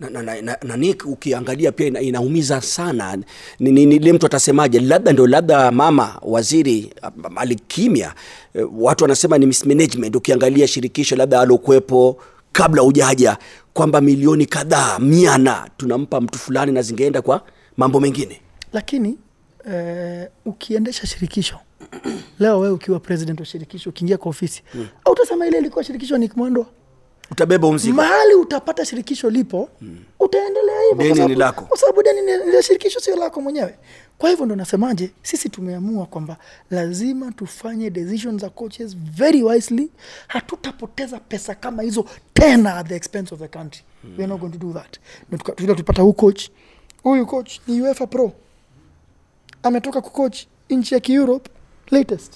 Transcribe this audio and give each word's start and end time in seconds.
na, 0.00 0.10
na, 0.10 0.22
na, 0.22 0.42
na, 0.42 0.56
na 0.62 0.76
Nick 0.76 1.06
ukiangalia 1.06 1.72
pia 1.72 1.86
ina, 1.86 2.00
inaumiza 2.00 2.60
sana. 2.60 3.18
Ni, 3.60 3.70
ni, 3.72 3.86
ni, 3.86 4.12
mtu 4.12 4.26
atasemaje? 4.26 4.80
Labda 4.80 5.12
ndio 5.12 5.26
labda 5.26 5.70
mama 5.70 6.18
waziri 6.22 6.94
alikimya. 7.36 8.14
Eh, 8.54 8.68
watu 8.72 9.04
wanasema 9.04 9.38
ni 9.38 9.46
mismanagement. 9.46 10.16
Ukiangalia 10.16 10.66
shirikisho 10.68 11.16
labda 11.16 11.40
alokuwepo 11.40 12.20
kabla 12.52 12.82
ujaja 12.82 13.36
kwamba 13.72 14.00
milioni 14.00 14.46
kadhaa 14.46 14.98
miana 14.98 15.70
tunampa 15.76 16.20
mtu 16.20 16.38
fulani 16.38 16.72
na 16.72 16.82
zingeenda 16.82 17.22
kwa 17.22 17.42
mambo 17.76 18.00
mengine. 18.00 18.40
Lakini 18.72 19.18
eh, 19.72 20.28
ukiendesha 20.44 21.06
shirikisho 21.06 21.58
leo 22.38 22.58
wewe 22.58 22.74
ukiwa 22.74 23.00
president 23.00 23.40
wa 23.40 23.46
shirikisho 23.46 23.90
ukiingia 23.90 24.18
kwa 24.18 24.30
ofisi 24.30 24.62
mm. 24.74 24.86
au 25.04 25.12
utasema 25.12 25.46
ile 25.46 25.58
ilikuwa 25.58 25.84
shirikisho 25.84 26.18
Nick 26.18 26.32
kimwendwa 26.32 26.66
utabeba 27.30 27.72
mzigo. 27.72 27.96
Mahali 27.96 28.34
utapata 28.34 28.84
shirikisho 28.84 29.30
lipo 29.30 29.68
mm. 29.80 29.98
utaendelea 30.20 30.80
hivyo 30.82 30.96
Deni 30.96 31.08
kwa 31.08 31.16
sababu- 31.16 31.28
ni 31.28 31.34
lako. 31.34 31.64
kwa 31.64 31.78
sababu 31.78 32.02
deni 32.02 32.20
ni 32.22 32.52
la 32.52 32.62
shirikisho 32.62 33.00
sio 33.00 33.16
lako 33.16 33.40
mwenyewe. 33.40 33.78
Kwa 34.18 34.30
hivyo 34.30 34.46
ndo 34.46 34.56
nasemaje 34.56 35.10
sisi 35.22 35.48
tumeamua 35.48 36.06
kwamba 36.06 36.36
lazima 36.70 37.32
tufanye 37.32 37.90
decision 37.90 38.38
za 38.38 38.50
coaches 38.50 38.96
very 38.96 39.42
wisely. 39.42 39.90
Hatutapoteza 40.28 41.18
pesa 41.20 41.54
kama 41.54 41.82
hizo 41.82 42.04
tena 42.34 42.76
at 42.76 42.88
the 42.88 42.96
expense 42.96 43.34
of 43.34 43.40
the 43.40 43.48
country. 43.48 43.82
Mm. 44.04 44.10
we 44.18 44.24
are 44.24 44.26
not 44.32 44.40
going 44.40 44.50
to 44.52 44.58
do 44.58 44.72
that. 44.72 44.98
Tuka 45.56 45.74
tupata 45.74 46.02
huu 46.02 46.12
coach. 46.12 46.48
Huyu 47.02 47.26
coach 47.26 47.60
ni 47.66 47.80
uefa 47.82 48.06
pro. 48.06 48.32
Ametoka 49.62 50.00
kucoach 50.00 50.38
nchi 50.70 50.94
ya 50.94 51.00
kieurope. 51.00 51.50
Latest 51.90 52.32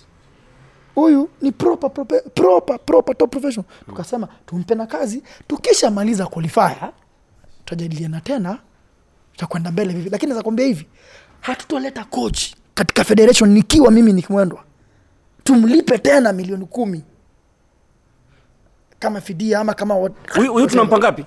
huyu 0.95 1.31
ni 1.43 1.53
proper, 1.53 1.91
proper, 1.91 2.23
proper, 2.35 2.79
proper 2.79 3.17
top 3.17 3.31
professional. 3.31 3.71
Tukasema 3.87 4.29
tumpe 4.47 4.75
na 4.75 4.87
kazi. 4.87 5.23
Tukishamaliza 5.49 6.27
qualifier 6.27 6.93
tutajadiliana 7.65 8.21
tena 8.21 8.59
tutakwenda 9.33 9.71
mbele 9.73 9.93
vivi 9.93 10.11
lakini 10.11 10.35
nakwambia 10.35 10.67
hivi 10.67 10.87
hatutoleta 11.41 12.05
coach 12.05 12.55
katika 12.75 13.05
federation 13.05 13.51
nikiwa 13.51 13.91
mimi 13.91 14.13
nikimwendwa 14.13 14.65
tumlipe 15.45 15.99
tena 15.99 16.33
milioni 16.33 16.67
kumi. 16.67 17.05
Kama 18.99 19.21
fidia 19.21 19.59
ama 19.61 19.75
kama 19.75 19.95
huyu 19.95 20.67
tunampa 20.67 20.99
ngapi? 20.99 21.25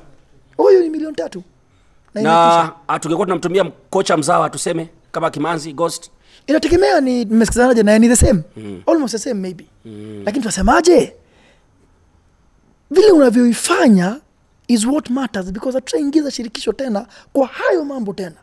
Huyu 0.58 0.82
ni 0.84 0.90
milioni 0.90 1.16
tatu. 1.16 1.44
Na, 2.14 2.72
na 2.88 3.00
tungekuwa 3.00 3.26
tunamtumia 3.28 3.64
kocha 3.90 4.18
mzawa 4.18 4.50
tuseme 4.50 4.90
kama 5.16 5.30
kimanzi 5.32 5.74
ghost. 5.74 6.12
Inategemea 6.48 7.02
ni 7.02 7.26
mmesikizanaje 7.26 7.84
naye 7.84 8.00
ni 8.00 8.08
the 8.08 8.16
same. 8.16 8.42
Mm. 8.58 8.82
almost 8.88 9.12
the 9.12 9.18
same 9.20 9.40
maybe. 9.42 9.66
Mm. 9.86 10.22
lakini 10.26 10.42
tunasemaje? 10.42 11.14
Vile 12.92 13.12
unavyoifanya 13.12 14.20
is 14.68 14.86
what 14.86 15.10
matters 15.10 15.52
because 15.52 15.78
hatutaingiza 15.78 16.32
shirikisho 16.32 16.74
tena 16.74 17.08
kwa 17.34 17.48
hayo 17.48 17.86
mambo 17.86 18.14
tena. 18.14 18.36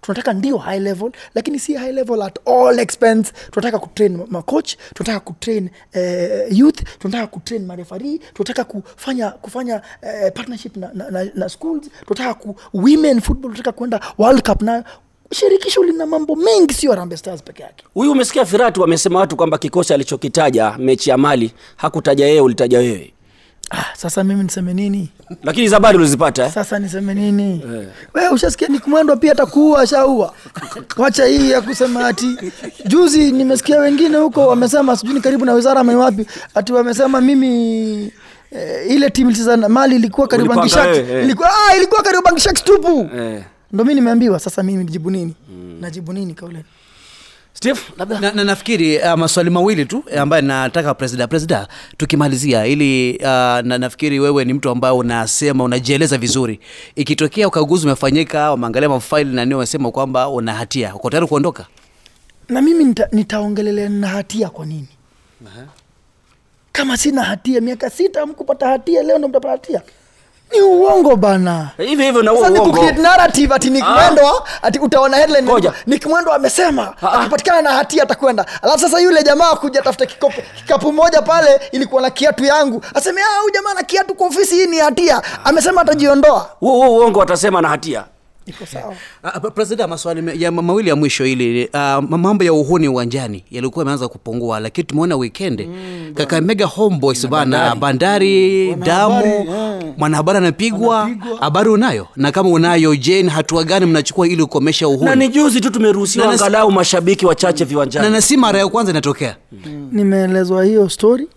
Tunataka 0.00 0.32
ndio 0.32 0.58
high 0.58 0.80
level 0.80 1.12
lakini 1.34 1.58
si 1.58 1.74
high 1.74 1.92
level 1.92 2.22
at 2.22 2.48
all 2.48 2.78
expense. 2.78 3.32
Tunataka 3.50 3.78
kutrain 3.78 4.16
ma- 4.16 4.26
macoach 4.28 4.74
tunataka 4.94 5.20
kutrain 5.20 5.70
uh, 5.94 6.58
youth 6.58 6.82
tunataka 6.98 7.26
kutrain 7.26 7.66
marefari 7.66 8.18
tunataka 8.34 8.64
kufanya 8.64 9.30
kufanya 9.30 9.76
uh, 10.02 10.32
partnership 10.34 10.76
na, 10.76 10.90
na, 10.94 11.10
na, 11.10 11.24
na 11.34 11.48
schools 11.48 11.90
tunataka 12.06 12.34
ku 12.34 12.56
women 12.74 13.20
football 13.20 13.50
tunataka 13.50 13.72
kwenda 13.72 14.00
world 14.18 14.42
cup 14.50 14.62
nayo 14.62 14.84
shirikisho 15.32 15.82
lina 15.84 16.06
mambo 16.06 16.36
mengi 16.36 16.74
sio 16.74 16.90
Harambee 16.90 17.16
Stars 17.16 17.42
peke 17.42 17.62
yake. 17.62 17.84
Huyu 17.94 18.12
umesikia 18.12 18.44
firatu 18.44 18.80
wamesema 18.80 19.18
watu 19.18 19.36
kwamba 19.36 19.58
kikosi 19.58 19.94
alichokitaja 19.94 20.74
mechi 20.78 21.10
ya 21.10 21.18
mali 21.18 21.52
hakutaja 21.76 22.26
yeye 22.26 22.40
ulitaja 22.40 22.78
wewe. 22.78 23.10
Ah, 23.70 23.84
sasa 23.96 24.24
mimi 24.24 24.42
niseme 24.42 24.74
nini? 24.74 25.08
Lakini 25.42 25.68
habari 25.68 25.98
ulizipata 25.98 26.44
eh? 26.44 26.52
sasa 26.52 26.78
niseme 26.78 27.14
nini? 27.14 27.62
We 28.14 28.28
ushasikia 28.28 28.68
nikumwendwa 28.68 29.16
pia 29.16 29.32
atakuua 29.32 29.80
ashaua? 29.80 30.34
Wacha 30.96 31.24
hii 31.26 31.50
ya 31.50 31.60
kusema 31.62 32.06
ati. 32.06 32.36
Juzi 32.86 33.32
nimesikia 33.32 33.78
wengine 33.78 34.16
huko 34.18 34.46
wamesema 34.46 34.96
sijui 34.96 35.14
ni 35.14 35.20
karibu 35.20 35.44
na 35.44 35.52
wizara 35.52 35.80
ama 35.80 35.96
wapi 35.96 36.26
ati 36.54 36.72
wamesema 36.72 37.20
mimi 37.20 38.12
eh, 38.50 38.90
ile 38.90 39.10
timu 39.10 39.30
ilicheza 39.30 39.56
mali 39.56 39.96
ilikuwa 39.96 40.28
karibu 40.28 40.50
Ulipanga 40.50 40.82
Angishaki 40.82 41.12
eh. 41.12 41.24
ilikuwa 41.24 41.48
ah, 41.68 41.76
ilikuwa 41.76 42.02
karibu 42.02 42.28
Angishaki 42.28 42.64
tupu 42.64 43.10
Eh. 43.18 43.42
Ndo 43.74 43.84
mi 43.84 43.94
nimeambiwa 43.94 44.40
sasa 44.40 44.62
mimi 44.62 44.84
nijibu 44.84 45.10
nini? 45.10 45.34
Najibu 45.80 46.12
nini 46.12 46.34
kauleni 46.34 46.64
steve 47.52 47.80
labda. 47.98 48.20
Na, 48.20 48.32
na 48.32 48.44
nafikiri 48.44 48.98
uh, 48.98 49.12
maswali 49.14 49.50
mawili 49.50 49.86
tu 49.86 50.04
eh, 50.10 50.20
ambayo 50.22 50.42
nataka 50.42 50.94
presida 50.94 51.26
presida 51.28 51.68
tukimalizia 51.96 52.66
ili 52.66 53.16
uh, 53.18 53.24
na, 53.26 53.78
nafikiri 53.78 54.20
wewe 54.20 54.44
ni 54.44 54.52
mtu 54.52 54.70
ambaye 54.70 54.94
unasema 54.94 55.64
unajieleza 55.64 56.18
vizuri. 56.18 56.60
Ikitokea 56.96 57.48
ukaguzi 57.48 57.86
umefanyika 57.86 58.50
wameangalia 58.50 58.88
mafaili 58.88 59.34
na 59.34 59.44
nini 59.44 59.54
wamesema 59.54 59.90
kwamba 59.90 60.28
una 60.28 60.54
hatia 60.54 60.94
uko 60.94 61.10
tayari 61.10 61.26
kuondoka? 61.26 61.66
Na 62.48 62.62
mimi 62.62 62.84
nita, 62.84 63.08
nitaongelelea 63.12 63.88
na 63.88 64.08
hatia 64.08 64.48
kwa 64.50 64.66
nini? 64.66 64.88
Kama 66.72 66.96
sina 66.96 67.22
hatia 67.22 67.60
miaka 67.60 67.90
sita 67.90 68.26
mkupata 68.26 68.68
hatia 68.68 69.02
leo 69.02 69.18
ndo 69.18 69.28
mtapata 69.28 69.50
hatia 69.52 69.82
ni 70.54 70.62
uongo 70.62 71.16
bana 71.16 71.68
hivi 71.78 72.02
hivyo 72.04 72.22
na 72.22 72.30
huo 72.30 72.40
uongo 72.40 72.70
kucreate 72.72 73.00
narrative 73.02 73.54
ati 73.54 73.70
Nick 73.70 73.84
Ah. 73.84 73.94
Ati 74.62 74.78
utaona 74.78 75.16
headline 75.16 75.42
Ngoja. 75.42 75.72
Nick 75.86 76.06
amesema 76.34 76.94
Ah. 77.02 77.12
akipatikana 77.12 77.62
na 77.62 77.70
hatia 77.72 78.02
atakwenda. 78.02 78.46
Alafu 78.62 78.78
sasa 78.78 79.00
yule 79.00 79.22
jamaa 79.22 79.54
kuja 79.56 79.82
tafuta 79.82 80.06
kikopo 80.06 80.42
kikapu 80.56 80.92
moja 80.92 81.22
pale 81.22 81.60
ilikuwa 81.72 82.02
na 82.02 82.10
kiatu 82.10 82.44
yangu. 82.44 82.82
Aseme 82.94 83.20
ah 83.20 83.40
huyu 83.40 83.54
jamaa 83.54 83.74
na 83.74 83.82
kiatu 83.82 84.14
kwa 84.14 84.26
ofisi 84.26 84.54
hii 84.54 84.66
ni 84.66 84.78
hatia. 84.78 85.22
Amesema 85.44 85.80
atajiondoa. 85.80 86.50
huo 86.60 86.72
huo 86.86 86.96
uongo 86.96 87.18
watasema 87.18 87.60
na 87.62 87.68
hatia 87.68 88.04
Iko 88.46 88.66
sawa. 88.66 88.94
Uh, 89.44 89.50
presida 89.54 89.88
maswali 89.88 90.42
ya, 90.42 90.52
mawili 90.52 90.88
ya 90.88 90.96
mwisho 90.96 91.26
ili 91.26 91.64
uh, 91.74 91.80
mambo 92.18 92.44
ya 92.44 92.52
uhuni 92.52 92.88
uwanjani 92.88 93.44
yalikuwa 93.50 93.82
yameanza 93.82 94.08
kupungua 94.08 94.60
lakini 94.60 94.84
tumeona 94.86 95.16
weekend 95.16 95.60
mm, 95.68 96.12
kakamega 96.14 96.66
homeboys 96.66 97.28
bana 97.28 97.74
bandari. 97.76 98.74
Damu 98.74 99.44
mwanahabari 99.98 100.38
anapigwa. 100.38 101.10
Habari 101.40 101.68
unayo? 101.70 102.06
Na 102.16 102.32
kama 102.32 102.48
unayo 102.48 102.96
je 102.96 103.22
ni 103.22 103.28
hatua 103.30 103.64
gani 103.64 103.86
mnachukua 103.86 104.28
ili 104.28 104.42
kukomesha 104.42 104.84
na 104.86 104.88
uhuni 104.90 105.16
ni 105.16 105.28
juzi 105.28 105.60
tu 105.60 105.70
tumeruhusiwa 105.70 106.32
angalau 106.32 106.70
mashabiki 106.72 107.26
wachache 107.26 107.64
na, 107.64 107.68
viwanjani. 107.70 108.10
Na 108.10 108.20
si 108.20 108.36
mara 108.36 108.58
ya 108.58 108.68
kwanza 108.68 108.90
inatokea. 108.92 109.36
Nimeelezwa 109.92 110.64
hiyo 110.64 110.88
story. 110.88 111.28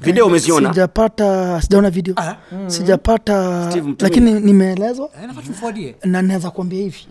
Video 0.00 0.26
umeziona? 0.26 0.68
Sijapata 0.68 1.60
sijaona 1.62 1.90
video. 1.90 2.14
Sijapata 2.66 3.66
Steve, 3.70 3.88
mtumie. 3.88 3.96
lakini 4.10 4.40
nimeelezwa. 4.40 5.10
Eh, 5.22 5.26
nafaa 5.28 5.72
na 6.04 6.22
naweza 6.22 6.50
kuambia 6.50 6.80
hivi. 6.80 7.06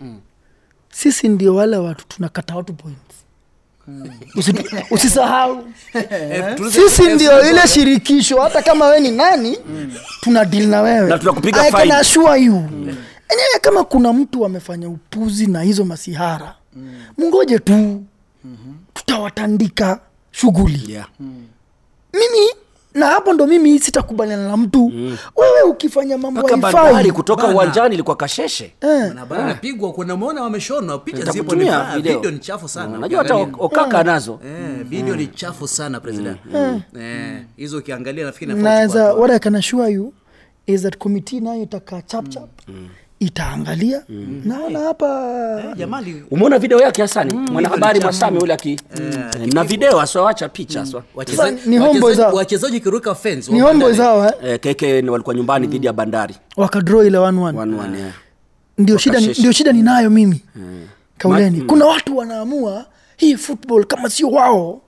Sisi 0.92 1.28
ndio 1.28 1.54
wale 1.54 1.76
watu 1.76 2.04
tunakata 2.08 2.56
watu 2.56 2.72
points. 2.74 3.00
Usi- 4.36 4.64
Usisahau. 4.90 5.64
Eh, 5.94 6.56
sisi 6.70 7.02
ndio 7.14 7.50
ile 7.50 7.68
shirikisho. 7.68 8.40
Hata 8.40 8.62
kama 8.62 8.86
we 8.86 9.00
ni 9.00 9.10
nani 9.10 9.58
tuna 10.20 10.44
deal 10.44 10.66
na 10.68 10.80
wewe. 10.82 11.08
Na 11.08 11.18
tunakupiga 11.18 11.62
I 11.62 11.70
can 11.72 11.90
assure 11.90 12.40
you. 12.42 12.54
Enyewe 13.28 13.58
kama 13.60 13.84
kuna 13.84 14.12
mtu 14.12 14.44
amefanya 14.46 14.88
upuzi 14.88 15.46
na 15.46 15.62
hizo 15.62 15.84
masihara 15.84 16.54
mngoje 17.18 17.58
tu. 17.58 18.02
Tutawatandika 18.94 20.00
shughuli. 20.30 20.92
Yeah. 20.92 21.08
mimi 22.12 22.48
na 22.94 23.06
hapo 23.06 23.32
ndo 23.32 23.46
mimi 23.46 23.78
sitakubaliana 23.78 24.48
na 24.48 24.56
mtu. 24.56 24.86
Wewe 25.36 25.62
ukifanya 25.70 26.18
mambo 26.18 26.48
haifai. 26.48 27.12
kutoka 27.12 27.48
uwanjani 27.48 27.94
ilikuwa 27.94 28.16
kasheshe. 28.16 28.72
Eh, 28.80 29.12
anapigwa 29.30 29.92
kuna 29.92 30.16
muona 30.16 30.42
wameshonwa. 30.42 30.98
Picha 30.98 31.24
zipo 31.32 31.54
ni 31.54 31.64
video. 31.64 32.18
video 32.18 32.30
ni 32.30 32.38
chafu 32.38 32.68
sana 32.68 32.98
najua 32.98 33.18
hata 33.22 33.34
okaka 33.58 34.02
nazo 34.04 34.40
Eh, 34.46 34.84
video 34.84 35.16
ni 35.16 35.26
chafu 35.26 35.68
sana 35.68 36.00
president. 36.00 36.38
Eh, 37.00 37.42
hizo 37.56 37.78
ukiangalia 37.78 38.24
nafikiri 38.24 38.54
naweza 38.54 39.14
what 39.14 39.30
I 39.30 39.38
can 39.38 39.54
assure 39.54 39.92
you 39.92 40.12
is 40.66 40.82
that 40.82 40.98
committee 40.98 41.40
nayo 41.40 41.62
itakaa 41.62 42.02
chap 42.02 42.28
chap 42.28 42.48
itaangalia. 43.20 44.02
Naona 44.44 44.78
hapa 44.78 45.30
Eh, 45.78 46.22
umeona 46.30 46.58
video 46.58 46.78
yake 46.80 47.02
hasani? 47.02 47.34
Mwanahabari 47.34 48.00
mwasami 48.00 48.38
ule 48.38 48.54
aki 48.54 48.80
na 49.54 49.64
video 49.64 50.00
asoacha 50.00 50.48
picha 50.48 50.86
wachezaji- 51.14 52.80
kiruka 52.80 53.14
fence 53.14 53.52
ni 53.52 53.62
wa 53.62 53.68
homeboys 53.68 53.98
eh? 53.98 54.32
eh, 54.44 54.60
keke 54.60 55.02
walikuwa 55.10 55.34
nyumbani 55.36 55.66
dhidi 55.66 55.86
ya 55.86 55.92
bandari. 55.92 56.34
Wakadro 56.56 57.04
ile 57.04 57.18
1-1 57.18 57.58
One, 57.58 57.76
one, 57.80 57.98
yeah. 57.98 58.12
ndio 58.78 58.98
shida, 58.98 59.20
ndio 59.20 59.52
shida 59.52 59.72
ninayo 59.72 60.10
mimi. 60.10 60.40
Kauleni. 61.18 61.60
Kuna 61.60 61.86
watu 61.86 62.16
wanaamua 62.16 62.86
hii 63.16 63.36
football 63.36 63.84
kama 63.84 64.10
sio 64.10 64.28
wao. 64.28 64.80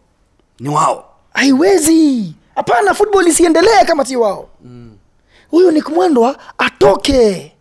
Ni 0.60 0.68
wao. 0.68 1.04
Haiwezi. 1.32 2.34
Hapana 2.54 2.94
football 2.94 3.26
isiendelee 3.28 3.84
kama 3.86 4.04
sio 4.04 4.20
wao. 4.20 4.48
Huyu 5.50 5.70
ni 5.70 5.82
kumwendwa 5.82 6.36
atoke 6.58 7.52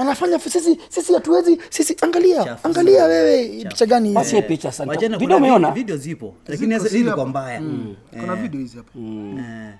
anafanya 0.00 0.38
sisi 0.38 0.78
sisi 0.88 1.12
hatuwezi 1.14 1.58
sisi 1.70 1.96
angalia 2.00 2.44
Chafu 2.44 2.66
angalia 2.68 3.04
wewe 3.04 3.48
picha 3.68 3.86
gani 3.86 4.08
hizi? 4.08 4.14
basi 4.14 4.42
picha 4.42 4.72
sana 4.72 4.92
video 5.18 5.36
umeona? 5.36 5.70
video 5.70 5.96
zipo 5.96 6.34
lakini 6.46 6.74
hizo 6.74 6.88
zile 6.88 7.12
kwa 7.12 7.26
mbaya. 7.26 7.60
Mm. 7.60 7.96
mbaya 8.12 8.20
kuna 8.20 8.36
video 8.36 8.60
hizi 8.60 8.76
hapa 8.76 8.90
Eh. 8.98 9.74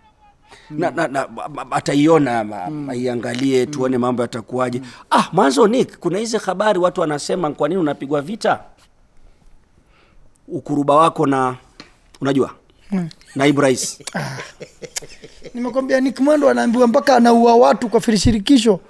na, 0.70 0.90
na, 0.90 1.08
na 1.08 1.26
ataiona 1.70 2.44
ma- 2.44 2.93
aiangalie 2.93 3.67
tuone 3.67 3.99
mambo 3.99 4.22
yatakuwaje. 4.22 4.82
Ah 5.11 5.25
mwanzo 5.32 5.67
nick 5.69 5.99
kuna 5.99 6.19
hizi 6.19 6.37
habari 6.38 6.78
watu 6.78 7.00
wanasema 7.00 7.50
kwa 7.50 7.69
nini 7.69 7.81
unapigwa 7.81 8.20
vita? 8.22 8.61
Ukuruba 10.49 10.94
wako 10.96 11.26
na 11.26 11.56
unajua 12.20 12.50
naibu 13.35 13.61
rais. 13.61 13.99
Nimekwambia 15.55 16.00
Nick 16.00 16.21
Mwendo 16.21 16.49
anaambiwa 16.49 16.87
mpaka 16.87 17.17
anaua 17.17 17.56
watu 17.56 17.88
kwa 17.88 18.00
shirikisho. 18.17 18.81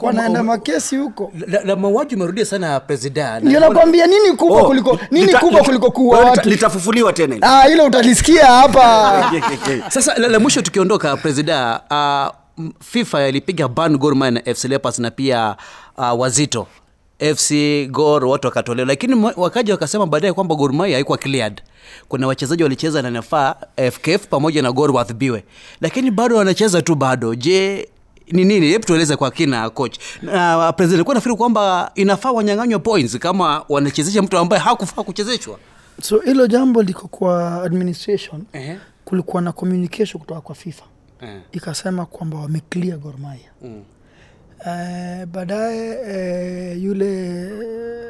Wanaenda 0.00 0.42
makesi 0.42 0.96
huko. 0.96 1.32
La, 1.46 1.60
la 1.64 1.76
mauaji 1.76 2.14
umerudia 2.14 2.44
sana 2.44 2.80
presida 2.80 3.40
ndio 3.40 3.60
nakwambia 3.60 4.06
nini 4.06 4.32
kubwa 4.36 4.62
Oh, 4.62 4.66
kuliko 4.66 4.98
nini 5.10 5.26
lita- 5.26 5.38
kubwa 5.38 5.62
kuliko 5.64 5.90
kuua 5.90 6.18
watu? 6.20 6.48
litafufuliwa 6.48 7.12
tena 7.12 7.36
ah 7.42 7.68
ile 7.68 7.82
utalisikia 7.82 8.46
hapa. 8.46 9.32
Sasa 9.94 10.14
la, 10.18 10.28
la 10.28 10.40
mwisho 10.40 10.62
tukiondoka 10.62 11.16
presida 11.16 11.80
uh, 11.90 12.64
fifa 12.84 13.28
ilipiga 13.28 13.68
ban 13.68 13.96
Gor 13.98 14.14
Mahia 14.16 14.30
na 14.30 14.54
fc 14.54 14.64
leopards 14.64 14.98
na 14.98 15.10
pia 15.10 15.56
uh, 15.98 16.20
wazito 16.20 16.66
fc 17.36 17.52
gor 17.90 18.24
watu 18.24 18.46
wakatolewa. 18.46 18.86
Lakini 18.88 19.14
wakaja 19.36 19.72
wakasema 19.74 20.06
baadaye 20.06 20.32
kwamba 20.32 20.54
gormai 20.54 20.92
haikuwa 20.92 21.18
cleared. 21.18 21.62
Kuna 22.08 22.26
wachezaji 22.26 22.62
walicheza 22.62 23.02
na 23.02 23.10
nafaa 23.10 23.54
fkf 23.92 24.26
pamoja 24.26 24.62
na 24.62 24.72
gor 24.72 24.90
waadhibiwe 24.90 25.44
lakini 25.80 26.10
bado 26.10 26.36
wanacheza 26.36 26.82
tu 26.82 26.94
bado. 26.94 27.34
Je 27.34 27.88
ni 28.32 28.44
nini? 28.44 28.66
Hebu 28.66 28.84
tueleze 28.84 29.16
kwa 29.16 29.30
kina 29.30 29.70
coach. 29.70 29.98
Na 30.22 30.72
president 30.72 31.04
kuwa 31.04 31.14
nafikiri 31.14 31.36
kwamba 31.36 31.90
inafaa 31.94 32.32
wanyang'anywe 32.32 32.78
points 32.78 33.18
kama 33.18 33.64
wanachezesha 33.68 34.22
mtu 34.22 34.38
ambaye 34.38 34.62
hakufaa 34.62 35.02
kuchezeshwa. 35.02 35.58
So 36.02 36.18
hilo 36.18 36.46
jambo 36.46 36.82
liko 36.82 37.08
kwa 37.08 37.62
administration. 37.64 38.42
Ehe. 38.52 38.76
kulikuwa 39.04 39.42
na 39.42 39.52
communication 39.52 40.20
kutoka 40.20 40.40
kwa 40.40 40.54
fifa. 40.54 40.84
Eh. 41.20 41.40
ikasema 41.52 42.06
kwamba 42.06 42.38
wameclear 42.38 42.98
Gor 42.98 43.14
Mahia. 43.18 43.50
Mm. 43.62 43.82
Uh, 44.60 45.24
baadaye 45.24 45.96
uh, 46.74 46.82
yule 46.82 47.06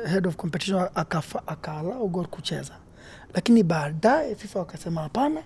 eh, 0.05 0.11
head 0.11 0.27
of 0.29 0.37
competition 0.37 0.81
akafa- 0.95 1.43
akaalau 1.47 2.09
Gor 2.09 2.27
kucheza, 2.29 2.73
lakini 3.35 3.62
baadaye 3.62 4.35
FIFA 4.35 4.59
wakasema 4.59 5.00
hapana, 5.00 5.43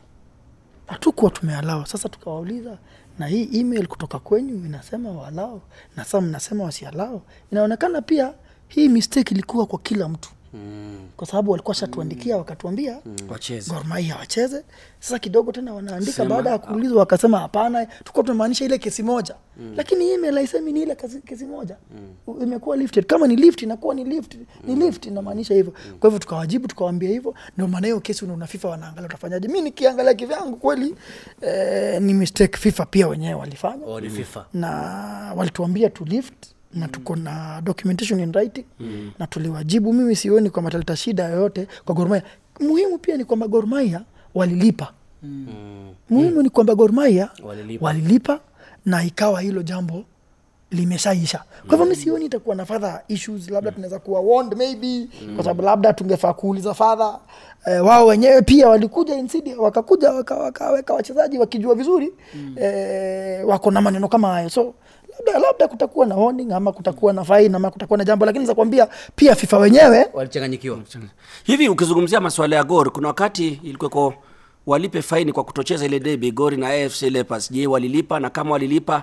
hatukuwa 0.87 1.31
tumealao. 1.31 1.87
Sasa 1.87 2.09
tukawauliza, 2.09 2.79
na 3.19 3.27
hii 3.27 3.61
email 3.61 3.87
kutoka 3.87 4.19
kwenyu 4.19 4.67
inasema 4.67 5.11
waalao 5.11 5.61
na 5.97 6.05
sasa 6.05 6.21
mnasema 6.21 6.65
wasialao. 6.65 7.23
Inaonekana 7.53 8.03
pia 8.03 8.35
hii 8.69 8.89
mistake 8.89 9.35
ilikuwa 9.35 9.67
kwa 9.67 9.79
kila 9.79 10.09
mtu 10.09 10.31
mm. 10.55 10.99
kwa 11.17 11.27
sababu 11.27 11.51
walikuwa 11.51 11.75
shatuandikia 11.75 12.37
wakatuambia 12.37 12.99
mm. 13.07 13.17
Gor 13.69 13.85
Mahia 13.85 14.17
wacheze. 14.17 14.65
Sasa 15.01 15.19
kidogo 15.19 15.53
tena 15.53 15.75
wanaandika 15.75 16.25
baada 16.25 16.51
ya 16.51 16.59
kuulizwa 16.59 16.99
wakasema 16.99 17.39
hapana, 17.39 17.87
tulikuwa 17.87 18.25
tunamaanisha 18.25 18.65
ile 18.65 18.79
kesi 18.79 19.03
moja 19.03 19.35
mm. 19.57 19.73
lakini 19.77 20.05
hii 20.05 20.13
email 20.13 20.35
haisemi 20.35 20.73
ni 20.73 20.83
ile 20.83 20.95
kesi, 20.95 21.21
kesi 21.21 21.45
moja 21.47 21.77
mm. 22.27 22.43
imekuwa 22.43 22.77
lifted. 22.77 23.07
Kama 23.07 23.27
ni 23.27 23.37
lift 23.37 23.63
inakuwa 23.63 23.95
ni 23.95 24.05
lift 24.05 24.37
ni 24.65 24.77
lift 24.77 25.07
inamaanisha 25.07 25.55
hivyo. 25.55 25.73
Kwa 26.01 26.09
hivyo 26.11 26.19
tukawajibu 26.19 26.69
tukawaambia 26.69 27.09
hivyo, 27.09 27.35
ndio 27.57 27.69
maana 27.69 27.87
hiyo 27.87 28.01
kesi 28.01 28.25
unaona 28.25 28.47
FIFA 28.47 28.69
wanaangalia 28.69 29.09
utafanyaje. 29.09 29.49
Mimi 29.49 29.61
nikiangalia 29.61 30.15
kivyangu 30.15 30.57
kweli 30.57 30.95
eh, 31.41 32.03
ni 32.03 32.15
mistake 32.15 32.57
FIFA 32.59 32.87
pia 32.87 33.09
wenyewe 33.09 33.35
walifanya 33.35 33.87
oh, 33.87 34.01
mm. 34.01 34.25
na 34.53 34.71
walituambia 35.37 35.91
tu 35.91 36.05
lift 36.05 36.47
na 36.75 36.89
tuko 36.89 37.17
na 37.17 37.61
documentation 37.65 38.21
in 38.21 38.33
writing 38.33 38.65
mm. 38.81 39.11
na 39.19 39.27
tuliwajibu. 39.27 39.93
Mimi 39.93 40.17
sioni 40.17 40.51
kwamba 40.51 40.71
taleta 40.71 40.97
shida 40.97 41.25
yoyote 41.29 41.69
kwa 41.85 41.95
Gor 41.95 42.09
Mahia. 42.09 42.25
Muhimu 42.61 42.99
pia 42.99 43.17
ni 43.17 43.25
kwamba 43.25 43.49
Gor 43.49 43.67
Mahia 43.67 44.03
walilipa 44.35 44.93
mm. 45.23 45.47
muhimu 46.11 46.43
ni 46.43 46.51
kwamba 46.51 46.75
Gor 46.75 46.93
Mahia 46.93 47.29
Walilipa. 47.45 47.87
walilipa 47.87 48.41
na 48.87 49.05
ikawa 49.05 49.41
hilo 49.41 49.63
jambo 49.63 50.05
limeshaisha 50.71 51.43
kwa 51.67 51.71
hivyo 51.71 51.87
mi 51.87 51.97
sioni 51.97 52.25
itakuwa 52.25 52.57
na 52.57 52.65
fadha 52.67 53.03
issues 53.09 53.51
labda 53.51 53.71
tunaweza 53.73 53.99
kuwa 53.99 54.21
warned 54.21 54.59
maybe 54.59 55.09
kwa 55.35 55.45
sababu 55.45 55.63
labda 55.63 55.93
tungefaa 55.93 56.33
kuuliza 56.33 56.75
fadha 56.75 57.19
e, 57.67 57.79
wao 57.79 58.07
wenyewe 58.07 58.43
pia 58.43 58.69
walikuja 58.69 59.15
insidi 59.17 59.55
wakakuja 59.55 60.11
wakaweka 60.11 60.45
waka, 60.45 60.71
waka 60.71 60.95
wachezaji 60.95 61.39
wakijua 61.39 61.75
vizuri 61.75 62.13
eh, 62.57 63.49
wako 63.49 63.71
na 63.71 63.81
maneno 63.81 64.09
kama 64.09 64.29
hayo 64.29 64.51
so 64.51 64.75
labda 65.19 65.39
labda 65.39 65.69
kutakuwa 65.69 66.07
na 66.07 66.15
warning 66.17 66.53
ama 66.53 66.73
kutakuwa 66.73 67.13
na 67.13 67.25
fine 67.25 67.57
ama 67.57 67.71
kutakuwa 67.71 67.99
na 67.99 68.05
jambo 68.05 68.27
lakini 68.27 68.47
za 68.47 68.55
kuambia 68.55 68.89
pia 69.17 69.35
FIFA 69.35 69.59
wenyewe 69.59 70.07
walichanganyikiwa. 70.13 70.79
Hivi 71.45 71.69
ukizungumzia 71.69 72.21
masuala 72.21 72.57
ya 72.57 72.65
gor 72.65 72.93
kuna 72.93 73.09
wakati 73.09 73.49
ilikuweko 73.49 74.15
walipe 74.67 75.03
faini 75.03 75.33
kwa 75.33 75.45
kutocheza 75.45 75.85
ile 75.87 76.01
debi 76.01 76.33
gori 76.33 76.57
na 76.57 76.69
afc 76.85 77.03
leopards. 77.03 77.53
Je 77.53 77.67
walilipa 77.67 78.21
na 78.21 78.31
kama 78.31 78.51
walilipa 78.51 79.03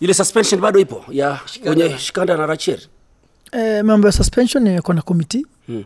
ile 0.00 0.14
suspension 0.14 0.60
bado 0.60 0.78
ipo 0.80 1.04
ya 1.10 1.40
wenye 1.64 1.98
shikanda 1.98 2.36
na 2.36 2.46
rachir 2.46 2.78
E, 3.52 3.82
mambo 3.82 4.06
ya 4.08 4.12
suspension 4.12 4.66
yako 4.66 4.92
na 4.92 5.02
komiti 5.02 5.46
hmm. 5.66 5.84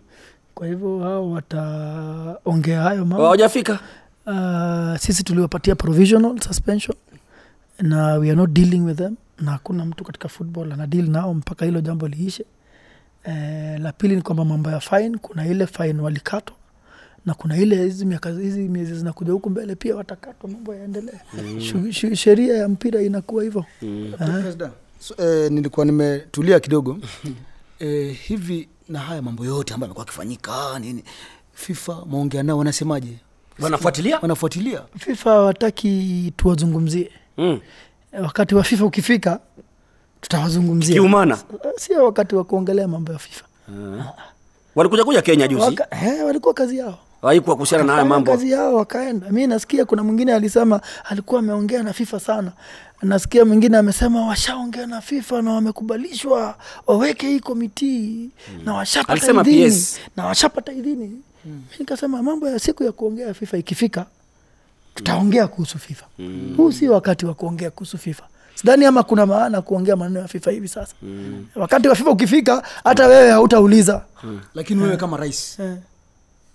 kwa 0.55 0.67
hivyo 0.67 0.99
hao 0.99 1.31
wataongea 1.31 2.81
hayo 2.83 3.05
mambo. 3.05 3.25
Hawajafika. 3.25 3.79
Uh, 4.27 4.97
sisi 4.97 5.23
tuliwapatia 5.25 5.75
provisional 5.75 6.41
suspension 6.41 6.97
na 7.83 8.15
we 8.15 8.29
are 8.29 8.37
not 8.37 8.51
dealing 8.51 8.81
with 8.81 8.97
them 8.99 9.17
na 9.41 9.51
hakuna 9.53 9.85
mtu 9.85 10.05
katika 10.05 10.29
football 10.29 10.73
ana 10.73 10.87
deal 10.87 11.09
nao 11.09 11.35
mpaka 11.35 11.65
hilo 11.65 11.81
jambo 11.81 12.09
liishe. 12.09 12.45
E, 13.25 13.33
la 13.79 13.93
pili 13.93 14.17
ni 14.17 14.23
kwamba 14.23 14.45
mambo 14.45 14.71
ya 14.71 14.81
fine 14.81 15.19
kuna 15.19 15.47
ile 15.47 15.67
fine 15.67 16.03
walikatwa 16.03 16.57
na 17.27 17.35
kuna 17.35 17.57
ile 17.57 17.77
hizi 17.85 18.05
miaka 18.05 18.31
hizi 18.31 18.61
miezi 18.69 18.95
zinakuja 18.95 19.33
huku 19.33 19.51
mbele 19.51 19.75
pia 19.75 19.97
watakatwa 19.97 20.51
mambo 20.51 20.75
yaendelee. 20.75 21.19
Mm. 21.75 21.93
sheria 22.17 22.57
ya 22.57 22.69
mpira 22.69 23.03
inakuwa 23.03 23.43
hivyo. 23.43 23.65
Mm. 23.83 24.13
So, 24.99 25.15
eh, 25.19 25.51
nilikuwa 25.53 25.87
nimetulia 25.87 26.61
kidogo. 26.61 26.99
Eh, 27.83 28.19
hivi 28.23 28.69
na 28.89 28.99
haya 28.99 29.23
mambo 29.23 29.45
yote 29.45 29.75
ambayo 29.75 29.87
amekuwa 29.89 30.07
akifanyika 30.07 30.79
nini 30.79 31.05
fifa 31.53 32.05
maongea 32.11 32.43
nao 32.43 32.59
wanasemaje? 32.59 33.17
Wanafuatilia? 33.59 34.19
Wanafuatilia. 34.23 34.83
Fifa 34.99 35.31
hawataki 35.31 36.33
tuwazungumzie 36.37 37.11
mm. 37.41 37.61
wakati 38.23 38.55
wa 38.55 38.65
fifa 38.65 38.85
ukifika 38.85 39.41
tutawazungumzia. 40.21 40.95
Kiumana? 40.95 41.39
Sio 41.77 42.05
wakati 42.05 42.35
wa 42.37 42.45
kuongelea 42.45 42.89
mambo 42.89 43.13
ya 43.13 43.19
fifa. 43.19 43.45
Walikuja 44.75 45.05
kuja 45.05 45.23
kenya 45.23 45.49
juzi? 45.49 45.63
Waka, 45.65 45.97
he, 45.97 46.23
walikuwa 46.23 46.55
kazi 46.55 46.79
yao. 46.79 46.99
Haikuwa 47.23 47.57
kuhusiana 47.57 47.85
na 47.85 47.93
haya 47.93 48.05
mambo. 48.05 48.31
kazi 48.31 48.51
yao 48.51 48.75
wakaenda. 48.75 49.31
Mi 49.31 49.47
nasikia 49.47 49.85
kuna 49.85 50.03
mwingine 50.03 50.35
alisema 50.35 50.81
alikuwa 51.05 51.41
ameongea 51.41 51.83
na 51.83 51.93
fifa 51.93 52.21
sana. 52.21 52.53
Nasikia 53.03 53.45
mwingine 53.45 53.77
amesema 53.77 54.27
washaongea 54.27 54.87
na 54.87 55.01
fifa 55.01 55.43
na 55.43 55.53
wamekubalishwa 55.53 56.57
waweke 56.87 57.27
hii 57.29 57.41
komiti 57.41 58.31
na 58.65 58.75
washapata 58.75 59.33
idhini 59.33 59.87
na 60.17 60.27
washapata 60.27 60.73
idhini. 60.73 61.23
Mi 61.45 61.63
nikasema 61.79 62.23
mambo 62.23 62.49
ya 62.49 62.59
siku 62.59 62.85
ya 62.85 62.93
kuongea 62.93 63.35
fifa 63.35 63.59
ikifika 63.59 64.07
tutaongea 64.95 65.49
kuhusu 65.49 65.79
fifa. 65.79 66.07
Huu 66.57 66.73
si 66.73 66.89
wakati 66.89 67.27
wa 67.27 67.35
kuongea 67.35 67.71
kuhusu 67.71 67.99
fifa. 67.99 68.23
Sidhani 68.55 68.85
ama 68.85 69.03
kuna 69.03 69.27
maana 69.27 69.63
kuongea 69.63 69.97
maneno 69.97 70.21
ya 70.21 70.29
fifa 70.29 70.51
hivi 70.51 70.69
sasa. 70.69 70.95
Wakati 71.57 71.89
wa 71.89 71.95
fifa 71.95 72.11
ukifika 72.11 72.63
hata 72.85 73.07
wewe 73.07 73.31
hautauliza. 73.31 74.03
Lakini 74.55 74.83
wewe 74.83 74.97
kama 74.97 75.17
rais 75.17 75.59
Eh. 75.61 75.77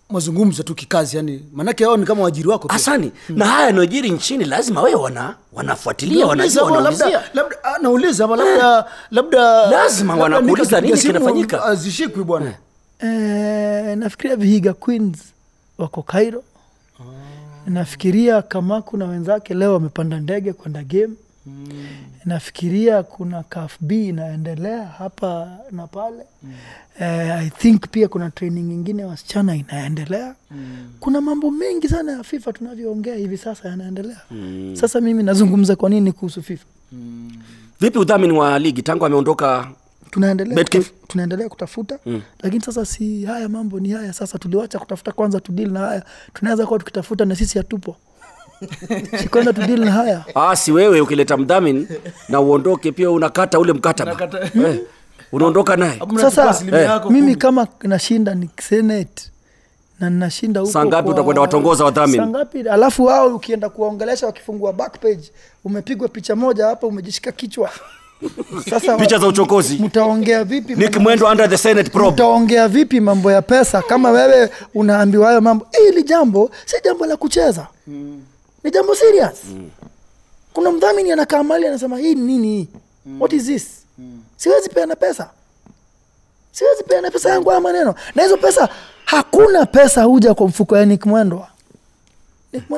mazungumzo 0.10 0.63
tu 0.63 0.75
kikazi 0.75 1.18
yani 1.18 1.46
maanake 1.54 1.86
ao 1.86 1.98
ni 1.98 2.06
kama 2.06 2.24
wajiri 2.24 2.48
wako 2.50 2.68
hasani 2.68 3.12
asani 3.27 3.38
na 3.39 3.46
haya 3.46 3.65
yanayojiri 3.65 4.10
nchini 4.10 4.46
lazima 4.46 4.82
wewe 4.82 4.96
wana 5.01 5.36
wanafuatilia 5.54 6.25
wanajua 6.25 6.63
labda 6.63 6.75
wanaulizia 6.77 7.22
labda 7.34 7.63
ah, 7.63 7.77
nauliza 7.82 8.25
ama 8.25 8.36
labda 8.36 8.86
labda 9.12 9.70
Lazima 9.72 10.15
wanakuuliza 10.15 10.82
nini 10.82 10.98
kinafanyika. 10.98 11.65
azishikwi 11.65 12.24
bwana. 12.24 12.54
Eh, 13.00 13.98
nafikiria 13.98 14.36
vihiga 14.36 14.74
queens 14.74 15.18
wako 15.77 16.01
Cairo. 16.01 16.44
Nafikiria 17.68 18.42
Kamaku 18.42 18.98
na 18.98 19.06
wenzake 19.06 19.54
leo 19.54 19.74
wamepanda 19.74 20.20
ndege 20.20 20.54
kwenda 20.54 20.84
game. 20.84 21.14
Nafikiria 22.26 23.04
kuna 23.04 23.44
kafb 23.44 23.92
inaendelea 23.92 24.86
hapa 24.86 25.58
na 25.72 25.88
pale. 25.88 26.24
Eh, 27.00 27.32
I 27.40 27.50
think 27.50 27.88
pia 27.92 28.08
kuna 28.08 28.32
training 28.32 28.72
ingine 28.72 29.06
wasichana 29.06 29.56
inaendelea. 29.56 30.36
Kuna 31.00 31.22
mambo 31.22 31.52
mengi 31.52 31.88
sana 31.90 32.12
ya 32.12 32.24
FIFA 32.24 32.54
tunavyoongea 32.54 33.16
hivi 33.16 33.38
sasa 33.38 33.70
yanaendelea. 33.70 34.22
Sasa 34.74 35.02
mimi 35.02 35.24
nazungumza 35.24 35.76
kwa 35.76 35.90
nini 35.90 36.12
kuhusu 36.12 36.44
FIFA? 36.44 36.66
vipi 37.80 37.98
udhamini 38.00 38.34
wa 38.34 38.60
ligi 38.60 38.82
tangu 38.82 39.06
ameondoka 39.06 39.68
tunaendelea 41.08 41.50
kutafuta. 41.50 42.00
Mm. 42.06 42.22
lakini 42.44 42.62
sasa 42.64 42.86
si 42.86 43.26
haya 43.26 43.50
mambo 43.50 43.80
ni 43.80 43.90
haya 43.90 44.14
sasa 44.14 44.38
tuliwacha 44.40 44.80
kutafuta 44.80 45.12
kwanza 45.12 45.40
tudili 45.40 45.72
na 45.72 45.80
haya. 45.80 46.04
Tunaweza 46.34 46.66
kuwa 46.66 46.80
tukitafuta 46.80 47.26
na 47.26 47.36
sisi 47.36 47.58
hatupo. 47.58 47.96
Sikwenda 49.22 49.54
tudili 49.54 49.86
na 49.86 49.92
haya. 49.92 50.26
Ah, 50.36 50.56
si 50.56 50.72
wewe 50.72 51.02
ukileta 51.02 51.38
mdhamini 51.38 51.88
na 52.30 52.40
uondoke 52.42 52.92
pia 52.92 53.12
unakata 53.12 53.60
ule 53.60 53.74
mkataba. 53.74 54.30
Eh, 54.68 54.80
unaondoka 55.32 55.76
naye. 55.76 56.00
Sasa 56.22 56.66
eh, 56.82 57.12
mimi 57.12 57.36
kama 57.36 57.68
nashinda 57.84 58.36
ni 58.36 58.50
senate 58.62 59.32
na 60.00 60.10
nashinda 60.10 60.60
huko 60.60 60.72
Saa 60.74 60.86
ngapi 60.86 61.10
utakwenda 61.10 61.42
watongoza 61.42 61.86
wadhamini? 61.86 62.18
Saa 62.18 62.28
ngapi? 62.28 62.60
Alafu 62.70 63.06
wao 63.06 63.36
ukienda 63.36 63.70
kuwaongelesha 63.70 64.26
wakifungua 64.26 64.74
back 64.74 65.00
page 65.00 65.32
umepigwa 65.64 66.08
picha 66.08 66.36
moja 66.36 66.66
hapa 66.66 66.88
umejishika 66.88 67.32
kichwa 67.32 67.70
sasa 68.70 68.98
Picha 68.98 69.18
za 69.18 69.28
uchokozi. 69.28 69.76
mtaongea 69.76 70.44
vipi 70.44 70.76
Nick 70.76 70.90
mambo- 70.96 71.00
Mwendo 71.00 71.28
under 71.28 71.50
the 71.50 71.58
Senate 71.58 71.90
probe. 71.90 72.12
Mtaongea 72.12 72.68
vipi 72.68 73.00
mambo 73.00 73.32
ya 73.32 73.42
pesa? 73.42 73.82
Kama 73.82 74.12
wewe 74.12 74.50
unaambiwa 74.74 75.28
hayo 75.28 75.42
mambo 75.42 75.68
hili 75.86 76.04
jambo 76.04 76.52
si 76.66 76.76
jambo 76.84 77.06
la 77.06 77.18
kucheza. 77.18 77.68
Ni 78.64 78.72
jambo 78.72 78.96
serious. 78.96 79.38
Kuna 80.54 80.72
mdhamini 80.72 81.12
anakaa 81.12 81.44
mali 81.44 81.68
anasema 81.68 81.98
hii 81.98 82.16
ni 82.16 82.22
nini 82.22 82.48
hii? 82.58 82.68
What 83.20 83.34
is 83.34 83.44
this? 83.46 83.68
Siwezi 84.38 84.70
peana 84.70 84.96
pesa. 84.96 85.30
Siwezi 86.52 86.84
peana 86.84 87.12
pesa 87.12 87.30
yangu 87.30 87.50
haya 87.50 87.62
maneno 87.62 87.96
na 88.16 88.24
hizo 88.24 88.38
pesa 88.38 88.70
hakuna 89.06 89.66
pesa 89.66 90.04
huja 90.04 90.34
kwa 90.34 90.48
mfuko 90.48 90.78
ya 90.78 90.86
Nick 90.86 91.06
Mwendwa 91.06 91.48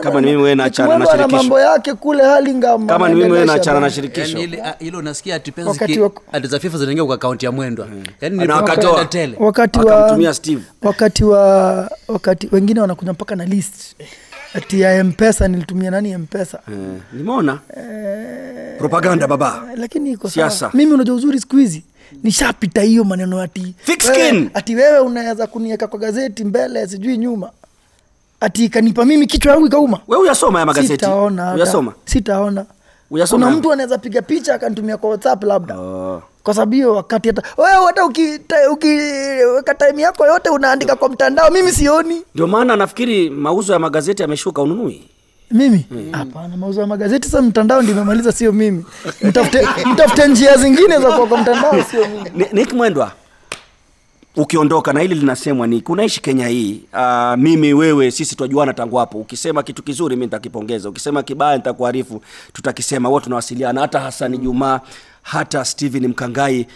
Kama 0.04 0.22
ni 0.22 0.28
mimi 0.28 0.42
wewe 0.44 0.56
naachana 0.56 0.98
na 0.98 1.06
shirikisho. 1.06 1.38
mambo 1.38 1.60
yake 1.60 1.94
kule 1.94 2.24
Hurlingham 2.26 2.88
Kama 2.88 3.10
ni 3.10 3.16
mimi 3.16 3.32
wewe 3.32 3.46
naachana 3.46 3.80
na 3.80 3.90
shirikisho. 3.90 4.38
yani 4.38 4.44
ile- 4.44 4.62
ah, 4.62 4.98
unasikia 4.98 5.36
ati 5.36 5.52
pesa 5.52 5.72
ziki- 5.72 6.12
ati 6.32 6.48
za 6.48 6.60
FIFA 6.60 6.78
zinaingia 6.78 7.06
kwa 7.06 7.16
akaunti 7.16 7.46
ya 7.46 7.52
mwendwa 7.52 7.88
yani 8.22 8.38
ni 8.38 8.48
wakatoa. 8.48 9.06
tele 9.06 9.36
wakati 9.40 9.80
wa 9.80 9.98
Akamtumia 9.98 10.34
Steve. 10.34 10.62
wakati 10.82 11.24
wa 11.24 11.42
wakati 12.08 12.50
wengine 12.52 12.82
wanakuja 12.82 13.14
mpaka 13.14 13.36
na 13.36 13.46
list 13.46 13.96
ati 14.54 14.82
ya 14.82 15.04
mpesa 15.04 15.48
nilitumia 15.48 15.92
nani 15.92 16.18
mpesa 16.18 16.60
Eh, 16.72 16.78
nimeona 17.14 17.60
propaganda 18.78 19.28
baba 19.28 19.64
lakini 19.76 20.12
iko 20.12 20.30
sawa 20.30 20.50
Siasa. 20.50 20.72
mimi 20.74 20.94
unajua 20.94 21.16
uzuri 21.16 21.40
siku 21.40 21.58
hizi 21.58 21.84
nishapita 22.24 22.82
hiyo 22.82 23.04
maneno 23.04 23.42
ati 23.42 23.76
wewe- 23.88 24.00
skin. 24.00 24.50
ati 24.54 24.76
wewe 24.76 25.00
unaweza 25.00 25.48
kuniweka 25.48 25.88
kwa 25.88 26.00
gazeti 26.00 26.44
mbele 26.44 26.88
sijui 26.88 27.18
nyuma 27.18 27.52
ati 28.40 28.66
ikanipa 28.66 29.06
mimi 29.06 29.28
kichwa 29.28 29.52
yangu 29.54 29.66
ikauma. 29.68 30.00
We 30.08 30.18
uyasoma 30.18 30.60
ya 30.60 30.66
magazeti? 30.66 30.94
Sitaona 30.94 31.54
uyasoma 31.54 31.94
sitaona. 32.06 32.66
Uyasoma 33.12 33.46
kuna 33.46 33.58
mtu 33.58 33.72
anaweza 33.72 33.98
piga 33.98 34.22
picha 34.22 34.56
akanitumia 34.56 34.98
kwa 34.98 35.10
whatsapp 35.10 35.44
labda. 35.44 35.80
Oh. 35.80 36.22
kwa 36.44 36.54
sababu 36.54 36.74
hiyo 36.74 36.94
wakati 36.96 37.28
hata 37.30 37.42
wewe 37.58 37.86
hata 37.86 38.06
ukiweka 38.06 38.72
uki, 38.72 38.88
time 39.88 40.02
yako 40.02 40.26
yote 40.28 40.50
unaandika 40.50 40.96
kwa 40.96 41.10
mtandao 41.10 41.52
mimi 41.52 41.72
sioni. 41.72 42.22
Ndio 42.34 42.48
maana 42.48 42.76
nafikiri 42.76 43.30
mauzo 43.30 43.74
ya 43.74 43.80
magazeti 43.80 44.22
yameshuka 44.22 44.62
ununui? 44.62 45.10
Mimi? 45.52 45.86
Hapana 46.12 46.58
mauzo 46.58 46.82
ya 46.82 46.88
magazeti 46.88 47.30
sasa 47.30 47.42
mtandao 47.42 47.82
ndio 47.82 47.94
imemaliza 47.96 48.32
sio 48.32 48.52
mimi. 48.52 48.86
Mtafute 49.24 49.68
mtafute 49.94 50.28
njia 50.28 50.58
zingine 50.58 51.00
za 51.00 51.12
kuwa 51.12 51.28
kwa 51.28 51.38
mtandao 51.38 51.84
sio 51.92 52.08
mimi. 52.08 52.30
Ni- 52.36 52.48
Nick 52.54 52.74
Mwendwa, 52.74 53.12
ukiondoka 54.38 54.94
na 54.94 55.00
hili 55.00 55.16
linasemwa 55.16 55.68
ni 55.68 55.82
kunaishi 55.82 56.22
Kenya 56.22 56.48
hii. 56.48 56.82
Aa, 56.94 57.38
mimi 57.38 57.74
wewe, 57.74 58.12
sisi 58.12 58.36
twajuana 58.36 58.74
tangu 58.74 58.96
hapo. 58.96 59.18
Ukisema 59.20 59.64
kitu 59.64 59.84
kizuri, 59.84 60.16
mimi 60.16 60.26
nitakipongeza. 60.26 60.90
Ukisema 60.90 61.24
kibaya, 61.24 61.58
nitakuarifu, 61.58 62.22
tutakisema. 62.54 63.10
Wote 63.10 63.24
tunawasiliana, 63.24 63.82
hata 63.82 64.00
Hassan 64.00 64.38
Juma, 64.38 64.82
hata 65.22 65.66
Steven 65.66 66.08
Mkangai. 66.08 66.68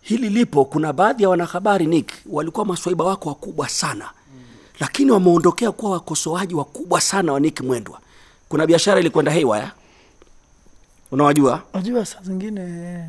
Hili 0.00 0.28
lipo. 0.28 0.64
Kuna 0.64 0.92
baadhi 0.92 1.22
ya 1.22 1.28
wanahabari 1.28 1.86
Nick 1.86 2.12
walikuwa 2.30 2.66
maswaiba 2.66 3.04
wako 3.04 3.28
wakubwa 3.28 3.68
sana, 3.68 4.10
lakini 4.80 5.10
wameondokea 5.10 5.72
kuwa 5.72 5.92
wakosoaji 5.92 6.54
wakubwa 6.54 7.00
sana 7.00 7.32
wa 7.32 7.40
Nick 7.40 7.60
Mwendwa. 7.60 7.98
Kuna 8.48 8.66
biashara 8.66 9.00
ilikwenda 9.00 9.32
haywire, 9.32 9.68
unawajua 11.10 11.62
najua 11.74 12.06
saa 12.06 12.22
zingine 12.22 13.04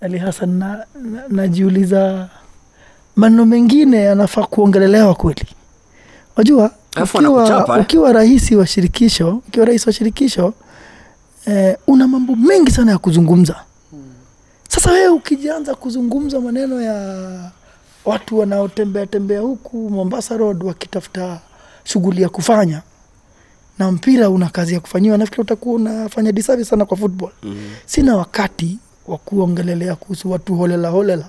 ali 0.00 0.18
hasan 0.18 0.50
na, 0.58 0.86
na, 1.02 1.24
najiuliza 1.28 2.28
maneno 3.16 3.46
mengine 3.46 3.96
yanafaa 4.02 4.42
kuongelelewa 4.46 5.14
kweli 5.14 5.46
wajua 6.36 6.70
ukiwa, 7.02 7.76
eh? 7.78 7.80
ukiwa 7.82 8.12
rais 8.12 8.52
wa 8.52 8.66
shirikisho 8.66 9.42
ukiwa 9.48 9.66
rais 9.66 9.86
wa 9.86 9.92
shirikisho 9.92 10.54
eh, 11.46 11.76
una 11.86 12.08
mambo 12.08 12.36
mengi 12.36 12.70
sana 12.70 12.92
ya 12.92 12.98
kuzungumza 12.98 13.56
sasa 14.68 14.92
wewe 14.92 15.08
ukijianza 15.08 15.74
kuzungumza 15.74 16.40
maneno 16.40 16.82
ya 16.82 17.50
watu 18.04 18.38
wanaotembea 18.38 19.06
tembea 19.06 19.40
huku 19.40 19.90
mombasa 19.90 20.36
road 20.36 20.62
wakitafuta 20.64 21.40
shughuli 21.84 22.22
ya 22.22 22.28
kufanya 22.28 22.82
na 23.78 23.92
mpira 23.92 24.30
una 24.30 24.48
kazi 24.48 24.74
ya 24.74 24.80
kufanyiwa 24.80 25.18
nafikiri 25.18 25.42
utakuwa 25.42 25.74
unafanya 25.74 26.32
disservice 26.32 26.70
sana 26.70 26.84
kwa 26.84 26.96
football 26.96 27.30
mm. 27.42 27.56
sina 27.86 28.16
wakati 28.16 28.78
wa 29.06 29.18
kuongelelea 29.18 29.94
kuhusu 29.96 30.30
watu 30.30 30.54
holela 30.54 30.88
holela 30.88 31.28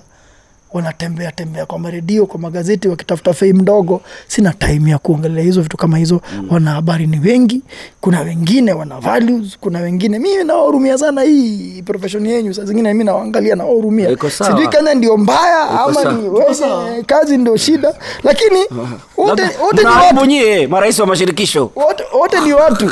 wanatembea 0.72 1.32
tembea 1.32 1.66
kwa 1.66 1.78
maredio 1.78 2.26
kwa 2.26 2.40
magazeti 2.40 2.88
wakitafuta 2.88 3.32
fei 3.34 3.52
mdogo. 3.52 4.00
sina 4.26 4.52
time 4.52 4.90
ya 4.90 4.98
kuongelea 4.98 5.44
hizo 5.44 5.62
vitu 5.62 5.76
kama 5.76 5.98
hizo. 5.98 6.20
Mm. 6.32 6.48
wanahabari 6.50 7.06
ni 7.06 7.18
wengi 7.20 7.62
kuna 8.00 8.20
wengine 8.20 8.72
wana 8.72 9.00
values 9.00 9.58
kuna 9.60 9.78
wengine 9.80 10.18
mimi 10.18 10.44
nawahurumia 10.44 10.98
sana 10.98 11.22
hii 11.22 11.82
profession 11.82 12.26
yenyu. 12.26 12.54
Saa 12.54 12.64
zingine 12.64 12.94
mi 12.94 13.04
nawaangalia 13.04 13.56
nawahurumia 13.56 14.16
sijui 14.30 14.68
kenya 14.68 14.94
ndio 14.94 15.16
mbaya 15.16 15.60
ama 15.70 16.12
ni 16.12 16.28
wenye 16.28 17.02
kazi 17.06 17.36
ndio 17.36 17.56
shida. 17.56 17.94
Lakini 18.24 18.58
wote 19.16 19.42
wote 19.62 19.80
ni 19.82 19.86
watu. 19.86 20.24
nyie 20.26 20.66
marais 20.66 20.98
wa 20.98 21.06
mashirikisho. 21.06 21.70
Wote 21.76 22.04
wote 22.20 22.40
ni 22.40 22.52
watu. 22.52 22.90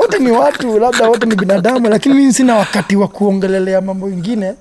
Wote, 0.00 0.18
ni 0.18 0.30
watu. 0.30 0.78
Labda 0.78 1.08
wote 1.08 1.26
ni 1.26 1.34
binadamu. 1.36 1.88
Lakini 1.88 2.14
mimi 2.14 2.32
sina 2.32 2.56
wakati 2.56 2.96
wa 2.96 3.08
kuongelelea 3.08 3.80
mambo 3.80 4.08
ingine 4.08 4.54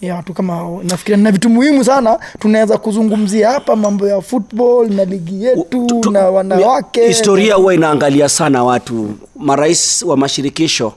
ya 0.00 0.14
watu 0.14 0.34
kama 0.34 0.78
nafikiria 0.82 1.16
na 1.22 1.32
vitu 1.32 1.50
muhimu 1.50 1.84
sana 1.84 1.97
tunaweza 2.38 2.78
kuzungumzia 2.78 3.50
hapa 3.50 3.76
mambo 3.76 4.08
ya 4.08 4.20
football 4.20 4.88
na 4.90 5.04
ligi 5.04 5.44
yetu 5.44 5.66
Tu- 5.70 6.00
tu- 6.00 6.10
na 6.10 6.20
wanawake. 6.30 7.06
historia 7.08 7.54
huwa 7.54 7.74
inaangalia 7.74 8.28
sana 8.28 8.64
watu. 8.64 9.10
Marais 9.36 10.02
wa 10.02 10.16
mashirikisho 10.16 10.92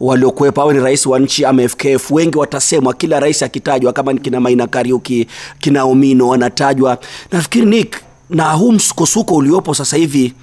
waliokuwepo 0.00 0.62
awe 0.62 0.74
ni 0.74 0.80
rais 0.80 1.06
wa 1.06 1.18
nchi 1.18 1.44
ama 1.44 1.68
fkf 1.68 2.10
wengi 2.10 2.38
watasemwa 2.38 2.94
kila 2.94 3.20
rais 3.20 3.42
akitajwa 3.42 3.92
kama 3.92 4.12
ni 4.12 4.20
kina 4.20 4.40
maina 4.40 4.66
kariuki 4.66 5.26
kina 5.58 5.84
omino 5.84 6.28
wanatajwa. 6.28 6.98
Nafikiri 7.32 7.66
nick 7.66 7.96
na 8.30 8.52
huu 8.52 8.72
msukosuko 8.72 9.34
uliopo 9.36 9.74
sasa 9.74 9.96
hivi 9.96 10.34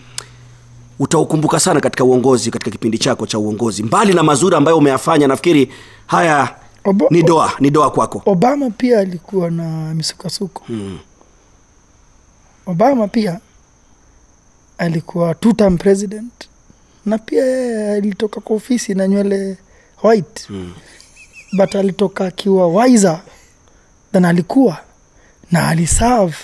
utaukumbuka 0.99 1.59
sana 1.59 1.79
katika 1.79 2.03
uongozi 2.03 2.51
katika 2.51 2.71
kipindi 2.71 2.97
chako 2.97 3.25
cha 3.27 3.39
uongozi. 3.39 3.83
Mbali 3.83 4.13
na 4.13 4.23
mazuri 4.23 4.55
ambayo 4.55 4.77
umeyafanya 4.77 5.27
nafikiri 5.27 5.71
haya 6.07 6.49
Obo- 6.83 7.07
ni 7.11 7.23
doa 7.23 7.51
ni 7.59 7.69
doa 7.69 7.91
kwako. 7.91 8.21
Obama 8.25 8.69
pia 8.69 8.99
alikuwa 8.99 9.51
na 9.51 9.93
misukasuko 9.93 10.63
hmm. 10.67 10.99
obama 12.65 13.07
pia 13.07 13.39
alikuwa 14.77 15.35
two 15.35 15.53
term 15.53 15.77
president 15.77 16.31
na 17.05 17.17
pia 17.17 17.45
yeye 17.45 17.91
alitoka 17.91 18.41
kwa 18.41 18.55
ofisi 18.55 18.93
na 18.95 19.07
nywele 19.07 19.57
white. 20.03 20.47
Hmm. 20.47 20.73
but 21.57 21.75
alitoka 21.75 22.25
akiwa 22.25 22.67
wiser 22.67 23.21
than 24.13 24.25
alikuwa 24.25 24.77
na 25.51 25.67
aliserve 25.67 26.35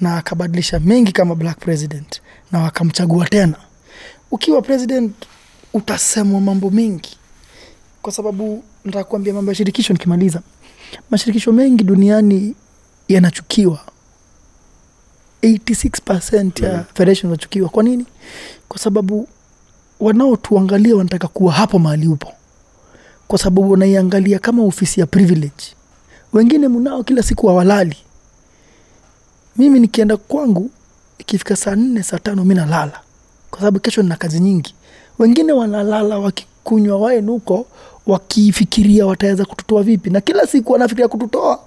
na 0.00 0.16
akabadilisha 0.16 0.80
mengi 0.80 1.12
kama 1.12 1.34
black 1.34 1.58
president 1.58 2.22
na 2.52 2.58
wakamchagua 2.60 3.26
tena. 3.28 3.56
Ukiwa 4.30 4.62
president 4.62 5.14
utasemwa 5.74 6.40
mambo 6.40 6.70
mengi 6.70 7.18
kwa 8.04 8.12
sababu 8.12 8.62
nataka 8.84 9.04
kuambia 9.04 9.34
mambo 9.34 9.50
ya 9.50 9.54
shirikisho 9.54 9.92
nikimaliza. 9.92 10.40
Mashirikisho 11.10 11.52
mengi 11.52 11.84
duniani 11.84 12.54
yanachukiwa. 13.08 13.78
86 15.42 16.64
ya 16.64 16.84
federation 16.94 17.30
zinachukiwa 17.30 17.68
kwa 17.68 17.82
nini? 17.82 18.06
Kwa 18.68 18.78
sababu 18.78 19.28
wanaotuangalia 20.00 20.96
wanataka 20.96 21.28
kuwa 21.28 21.52
hapo 21.52 21.78
mahali 21.78 22.06
upo. 22.08 22.32
Kwa 23.28 23.38
sababu 23.38 23.70
wanaiangalia 23.70 24.38
kama 24.38 24.62
ofisi 24.62 25.00
ya 25.00 25.06
privilege. 25.06 25.64
Wengine 26.32 26.68
mnao 26.68 27.02
kila 27.04 27.22
siku 27.22 27.46
hawalali. 27.46 27.96
Mimi 29.56 29.80
nikienda 29.80 30.16
kwangu 30.16 30.70
ikifika 31.18 31.56
saa 31.56 31.76
nne 31.76 32.02
saa 32.02 32.18
tano 32.18 32.44
mi 32.44 32.54
nalala. 32.54 33.00
Kwa 33.50 33.58
sababu 33.58 33.80
kesho 33.80 34.02
nina 34.02 34.16
kazi 34.16 34.40
nyingi. 34.40 34.74
Wengine 35.18 35.52
wanalala 35.52 36.18
wakikunywa 36.18 36.96
waen 36.98 37.26
huko 37.30 37.66
wakifikiria 38.06 39.06
wataweza 39.06 39.44
kututoa 39.44 39.82
vipi. 39.82 40.10
Na 40.10 40.20
kila 40.20 40.46
siku 40.46 40.72
wanafikiria 40.72 41.08
kututoa 41.08 41.64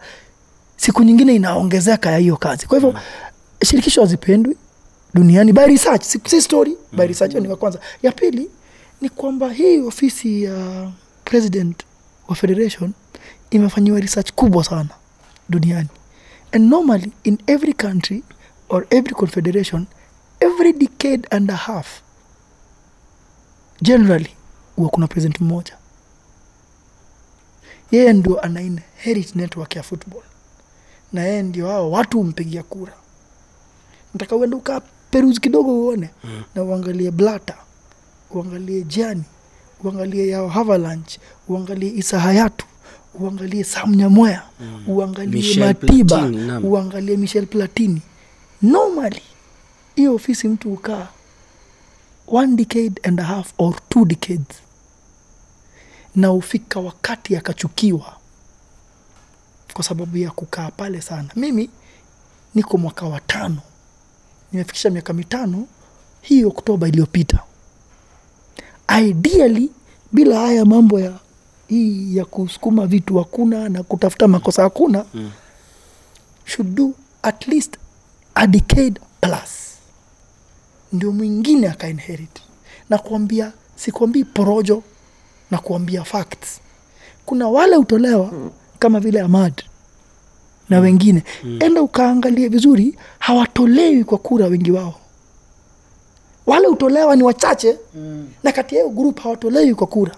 siku 0.77 1.03
nyingine 1.03 1.35
inaongezeka 1.35 2.11
ya 2.11 2.17
hiyo 2.17 2.37
kazi. 2.37 2.67
Kwa 2.67 2.77
hivyo 2.79 2.99
shirikisho 3.63 4.01
hazipendwi 4.01 4.57
duniani. 5.13 5.53
By 5.53 5.65
research 5.65 6.03
si, 6.03 6.41
story 6.41 6.77
by 6.93 7.07
research 7.07 7.31
hiyo 7.31 7.43
ni 7.43 7.49
ya 7.49 7.55
kwanza. 7.55 7.79
Ya 8.03 8.11
pili 8.11 8.49
ni 9.01 9.09
kwamba 9.09 9.53
hii 9.53 9.79
ofisi 9.79 10.43
ya 10.43 10.89
president 11.25 11.83
wa 12.27 12.35
federation 12.35 12.91
imefanyiwa 13.49 13.99
research 13.99 14.31
kubwa 14.31 14.63
sana 14.63 14.89
duniani. 15.49 15.87
And 16.51 16.69
normally 16.69 17.11
in 17.23 17.37
every 17.47 17.73
country 17.73 18.23
or 18.69 18.87
every 18.89 19.13
confederation 19.15 19.85
every 20.39 20.73
decade 20.73 21.27
and 21.31 21.51
a 21.51 21.55
half 21.55 22.01
generally 23.81 24.29
huwa 24.75 24.89
kuna 24.89 25.07
president 25.07 25.41
mmoja 25.41 25.73
yeye 27.91 28.13
ndio 28.13 28.39
ana 28.41 28.61
inherit 28.61 29.35
network 29.35 29.75
ya 29.75 29.83
football. 29.83 30.23
Na 31.13 31.21
yeye 31.23 31.43
ndio 31.43 31.67
hao 31.67 31.91
watu 31.91 32.17
humpigia 32.17 32.63
kura. 32.63 32.93
Nataka 34.13 34.35
uende 34.35 34.55
ukaa 34.55 34.81
perus 35.11 35.39
kidogo 35.39 35.71
uone 35.73 36.09
mm. 36.23 36.43
na 36.55 36.63
uangalie 36.63 37.11
blata 37.11 37.55
uangalie 38.31 38.81
jani 38.83 39.23
uangalie 39.83 40.27
yao 40.27 40.47
havalanche 40.47 41.19
uangalie 41.47 41.91
isa 41.95 42.19
hayatu 42.19 42.65
uangalie 43.19 43.63
sam 43.63 43.95
nyamwea 43.95 44.43
mm. 44.59 44.83
uangalie 44.87 45.33
Michel 45.41 45.63
matiba 45.67 46.17
Platini, 46.19 46.51
uangalie 46.63 47.17
michel 47.17 47.45
platini. 47.47 48.01
Normally 48.61 49.21
hiyo 49.95 50.15
ofisi 50.15 50.47
mtu 50.47 50.73
ukaa 50.73 51.07
one 52.27 52.55
decade 52.55 53.01
and 53.03 53.19
a 53.19 53.23
half 53.23 53.53
or 53.57 53.75
two 53.89 54.05
decades 54.05 54.57
na 56.17 56.31
ufika 56.31 56.79
wakati 56.79 57.35
akachukiwa 57.35 58.17
kwa 59.73 59.83
sababu 59.83 60.17
ya 60.17 60.31
kukaa 60.31 60.71
pale 60.71 61.01
sana. 61.01 61.29
Mimi 61.35 61.69
niko 62.55 62.77
mwaka 62.77 63.05
wa 63.05 63.19
tano. 63.19 63.57
Nimefikisha 64.51 64.89
miaka 64.89 65.13
mitano 65.13 65.67
hii 66.21 66.43
oktoba 66.43 66.87
iliyopita. 66.87 67.39
Ideally 69.01 69.71
bila 70.11 70.39
haya 70.39 70.65
mambo 70.65 70.99
ya 70.99 71.19
hii 71.67 72.15
ya 72.17 72.25
kusukuma 72.25 72.87
vitu 72.87 73.17
hakuna 73.17 73.69
na 73.69 73.83
kutafuta 73.83 74.27
makosa 74.27 74.63
hakuna 74.63 75.05
mm. 75.13 75.31
should 76.45 76.75
do 76.75 76.91
at 77.23 77.47
least 77.47 77.77
a 78.35 78.47
decade 78.47 79.01
plus. 79.21 79.77
Ndio 80.93 81.11
mwingine 81.11 81.67
akainherit 81.69 82.41
na 82.89 82.97
kuambia 82.97 83.51
sikuambii 83.75 84.23
porojo 84.23 84.83
na 85.51 85.57
kuambia 85.57 86.03
facts. 86.03 86.59
Kuna 87.25 87.47
wale 87.49 87.75
hutolewa 87.75 88.31
kama 88.79 88.99
vile 88.99 89.21
amad 89.21 89.63
na 90.69 90.79
wengine. 90.79 91.23
Mm. 91.43 91.59
enda 91.61 91.81
ukaangalie 91.81 92.47
vizuri 92.47 92.97
hawatolewi 93.19 94.03
kwa 94.03 94.17
kura 94.17 94.45
wengi 94.45 94.71
wao. 94.71 94.95
Wale 96.45 96.67
hutolewa 96.67 97.15
ni 97.15 97.23
wachache 97.23 97.77
mm. 97.95 98.29
na 98.43 98.51
kati 98.51 98.75
ya 98.75 98.81
hiyo 98.83 98.93
grup 98.95 99.19
hawatolewi 99.19 99.75
kwa 99.75 99.87
kura. 99.87 100.15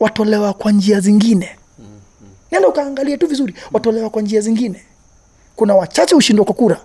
Watolewa 0.00 0.52
kwa 0.52 0.72
njia 0.72 1.00
zingine. 1.00 1.50
Nenda 2.52 2.68
ukaangalia 2.68 3.18
tu 3.18 3.26
vizuri 3.26 3.54
watolewa 3.72 4.10
kwa 4.10 4.22
njia 4.22 4.40
zingine. 4.40 4.82
Kuna 5.56 5.74
wachache 5.74 6.14
hushindwa 6.14 6.44
kwa 6.44 6.54
kura. 6.54 6.80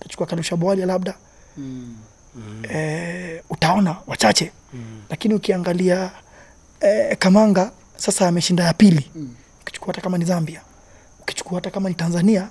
Tachukua 0.00 0.26
kanusha 0.26 0.56
bwali 0.56 0.82
labda. 0.86 1.14
E, 2.74 3.42
utaona 3.50 3.96
wachache. 4.06 4.52
Lakini 5.10 5.34
ukiangalia 5.34 6.10
eh, 6.80 7.16
kamanga 7.18 7.70
sasa 7.96 8.28
ameshinda 8.28 8.64
ya 8.64 8.72
pili. 8.72 9.10
Ukichukua 9.62 9.86
hata 9.92 10.00
kama 10.00 10.18
ni 10.18 10.24
zambia 10.24 10.60
ukichukua 11.20 11.54
hata 11.54 11.70
kama 11.70 11.88
ni 11.88 11.94
tanzania 11.94 12.48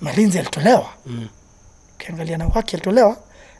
malinzi 0.00 0.38
alitolewa. 0.38 0.86
Ukiangalia 1.94 2.38
na 2.38 2.46
waki 2.46 2.76
alitolewa 2.76 3.16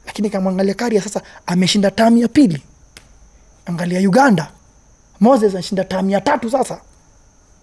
lakini 0.06 0.30
kamwangalia 0.30 0.74
karia 0.74 1.02
sasa 1.02 1.22
ameshinda 1.46 1.90
tamu 1.90 2.16
ya 2.16 2.28
pili. 2.28 2.62
Angalia 3.66 4.08
uganda. 4.08 4.50
Moses 5.20 5.52
anashinda 5.54 5.84
tamu 5.84 6.10
ya 6.10 6.20
tatu 6.20 6.50
sasa. 6.50 6.80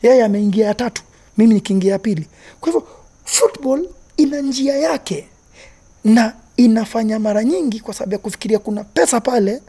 Yeye 0.02 0.24
ameingia 0.24 0.66
ya 0.66 0.74
tatu. 0.74 1.04
Mimi 1.38 1.54
nikiingia 1.54 1.92
ya 1.92 2.00
pili. 2.00 2.28
Kwa 2.62 2.66
hivyo 2.72 2.88
football 3.26 3.90
ina 4.18 4.42
njia 4.42 4.76
yake 4.78 5.28
na 6.04 6.34
inafanya 6.58 7.20
mara 7.20 7.44
nyingi 7.44 7.80
kwa 7.80 7.94
sababu 7.94 8.14
ya 8.14 8.20
kufikiria 8.20 8.60
kuna 8.60 8.84
pesa 8.84 9.22
pale 9.22 9.62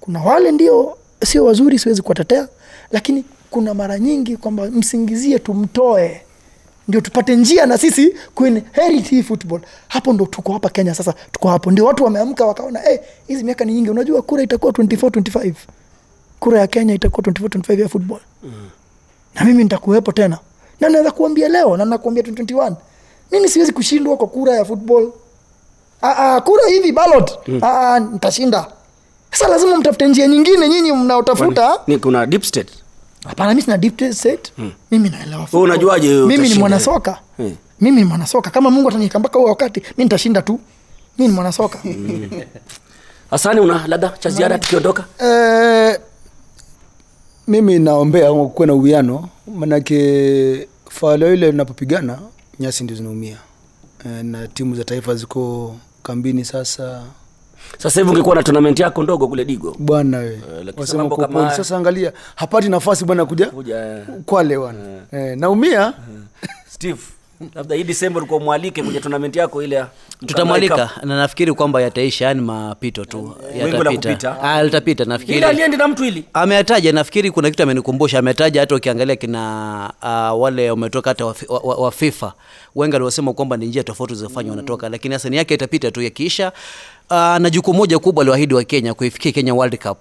kuna 0.00 0.22
wale 0.22 0.52
ndio 0.52 0.98
sio 1.24 1.44
wazuri 1.44 1.78
siwezi 1.78 2.02
kuwatetea 2.02 2.48
lakini 2.90 3.24
kuna 3.50 3.74
mara 3.74 3.98
nyingi 3.98 4.36
kwamba 4.36 4.66
msingizie 4.70 5.38
tumtoe 5.38 6.20
ndio 6.88 7.00
tupate 7.00 7.36
njia 7.36 7.66
na 7.66 7.78
sisi 7.78 8.14
kuinherit 8.34 9.06
hii 9.06 9.22
football. 9.22 9.60
Hapo 9.88 10.12
ndo 10.12 10.26
tuko 10.26 10.52
hapa 10.52 10.68
kenya 10.68 10.94
sasa 10.94 11.14
tuko 11.32 11.48
hapo. 11.48 11.70
Ndio 11.70 11.84
watu 11.84 12.04
wameamka 12.04 12.44
wakaona 12.46 12.90
"Eh, 12.90 13.00
hizi 13.26 13.44
miaka 13.44 13.64
ni 13.64 13.72
nyingi. 13.72 13.90
Unajua 13.90 14.22
kura 14.22 14.42
itakuwa 14.42 14.72
24 14.72 15.10
25 15.10 15.54
kura 16.40 16.60
ya 16.60 16.66
kenya 16.66 16.94
itakuwa 16.94 17.22
24 17.22 17.48
25 17.48 17.80
ya 17.82 17.88
football. 17.88 18.20
Na 19.34 19.44
mimi 19.44 19.62
nitakuwepo 19.62 20.12
tena. 20.12 20.38
Na 20.80 20.88
naweza 20.88 21.10
kuambia 21.10 21.48
leo 21.48 21.76
na 21.76 21.84
nakuambia 21.84 22.22
2021 22.22 22.76
mimi 23.32 23.48
siwezi 23.48 23.72
kushindwa 23.72 24.16
kwa 24.16 24.26
kura 24.28 24.52
ya 24.56 24.64
football. 24.64 25.12
Aa, 26.02 26.40
kura 26.40 26.66
hivi 26.68 26.92
ballot. 26.92 27.32
Aa, 27.62 28.00
nitashinda 28.00 28.66
sasa 29.34 29.48
lazima 29.50 29.76
mtafute 29.76 30.08
njia 30.08 30.26
nyingine 30.28 30.68
nyinyi 30.68 30.92
mnaotafuta. 30.92 31.78
Ni 31.86 31.98
kuna 31.98 32.26
deep 32.26 32.42
state? 32.42 32.68
Hapana 33.24 33.54
mi 33.54 33.62
sina 33.62 33.78
deep 33.78 34.12
state. 34.12 34.52
Mimi 34.90 35.08
naelewa. 35.10 35.48
Unajuaje 35.52 36.08
mimi 36.14 36.48
ni 36.48 36.54
mwanasoka. 36.54 37.18
Hmm. 37.36 37.56
mimi 37.80 37.96
ni 38.00 38.04
mwanasoka. 38.04 38.50
Kama 38.50 38.70
mungu 38.70 38.88
atanyika 38.88 39.18
mpaka 39.18 39.38
huo 39.38 39.48
wakati 39.48 39.80
mi 39.80 40.04
nitashinda 40.04 40.42
tu. 40.42 40.60
Mi 41.18 41.26
ni 41.28 41.32
mwanasoka. 41.34 41.78
Hasani 43.30 43.60
una 43.60 43.86
labda 43.86 44.08
cha 44.08 44.30
ziada 44.30 44.58
tukiondoka? 44.58 45.04
E, 45.24 45.98
mimi 47.48 47.78
naombea 47.78 48.32
kuwe 48.32 48.66
na 48.66 48.74
uwiano 48.74 49.28
manake 49.54 50.68
falo 50.90 51.34
ile 51.34 51.50
linapopigana 51.50 52.18
nyasi 52.60 52.84
ndio 52.84 52.96
zinaumia. 52.96 53.36
E, 54.06 54.22
na 54.22 54.48
timu 54.48 54.76
za 54.76 54.84
taifa 54.84 55.14
ziko 55.14 55.76
kambini 56.02 56.44
sasa 56.44 57.02
sasa 57.78 58.00
hivi 58.00 58.10
ungekuwa 58.12 58.34
na 58.36 58.42
tournament 58.42 58.80
yako 58.80 59.02
ndogo 59.02 59.28
kule 59.28 59.44
digo. 59.44 59.76
Bwana 59.78 60.18
we. 60.18 60.40
Lakini 60.64 60.80
wasema 60.80 61.08
kwa 61.08 61.16
kama 61.28 61.50
sasa 61.50 61.76
angalia 61.76 62.12
hapati 62.36 62.68
nafasi 62.68 63.04
bwana 63.04 63.24
kuja 63.26 63.46
kuja 63.46 63.76
eh, 63.86 64.02
kwale 64.26 64.58
bwana. 64.58 64.78
Eh, 65.12 65.38
naumia? 65.38 65.92
Steve 66.68 67.00
labda 67.54 67.74
hii 67.76 67.84
disemba 67.84 68.18
ulikuwa 68.18 68.40
mwalike 68.40 68.82
kwenye 68.82 69.00
tournament 69.00 69.36
yako 69.36 69.62
ile 69.62 69.84
tutamwalika 70.26 70.90
na 71.02 71.16
nafikiri 71.16 71.52
kwamba 71.52 71.82
yataisha 71.82 72.24
yani 72.24 72.40
mapito 72.40 73.04
tu 73.04 73.36
yatapita. 73.58 74.42
Ah, 74.42 74.62
litapita 74.62 75.02
ile 75.04 75.08
nafikiri 75.12 75.76
na 75.76 75.88
mtu 75.88 76.04
ili 76.04 76.24
ameataja, 76.32 76.92
nafikiri 76.92 77.30
kuna 77.30 77.50
kitu 77.50 77.62
amenikumbusha 77.62 78.18
ametaja 78.18 78.60
hata 78.60 78.74
ukiangalia 78.74 79.16
kina 79.16 79.92
uh, 80.02 80.42
wale 80.42 80.70
wametoka 80.70 81.10
hata 81.10 81.26
wa, 81.26 81.34
wa, 81.48 81.58
wa, 81.58 81.74
wa 81.76 81.90
fifa. 81.92 82.32
Wengi 82.74 82.96
aliosema 82.96 83.32
kwamba 83.32 83.56
ni 83.56 83.66
njia 83.66 83.84
tofauti 83.84 84.14
zilizofanywa 84.14 84.50
wanatoka 84.50 84.88
lakini 84.88 85.14
asani 85.14 85.36
yake 85.36 85.54
itapita 85.54 85.90
tu 85.90 86.02
yakiisha 86.02 86.52
uh, 87.10 87.16
na 87.16 87.50
jukumu 87.50 87.78
moja 87.78 87.98
kubwa 87.98 88.22
aliwaahidi 88.22 88.54
wa 88.54 88.64
kenya 88.64 88.94
kuifikia 88.94 89.32
kenya 89.32 89.54
world 89.54 89.78
cup 89.78 89.98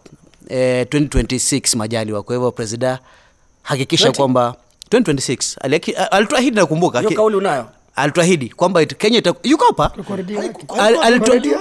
eh, 0.50 0.86
2026 0.90 1.78
majaliwa. 1.78 2.24
Kwa 2.24 2.36
hivyo 2.36 2.52
presida 2.52 3.00
hakikisha 3.62 4.12
kwamba 4.12 4.56
2026 4.92 5.58
Aliaki- 5.62 5.96
a- 5.98 6.12
alituahidi 6.12 6.56
nakumbuka 6.56 7.00
hiyo 7.00 7.12
kauli 7.12 7.36
unayo? 7.36 7.66
Alituahidi 7.96 8.50
kwamba 8.50 8.86
kenya 8.86 9.22
yuko 9.44 9.66
hapa? 9.66 9.90
Kwa 10.04 10.16
redio 10.18 10.44
yake. 10.44 10.66
Al- 10.80 10.96
alitu- 10.98 11.26
Kwa 11.26 11.36
redio- 11.36 11.60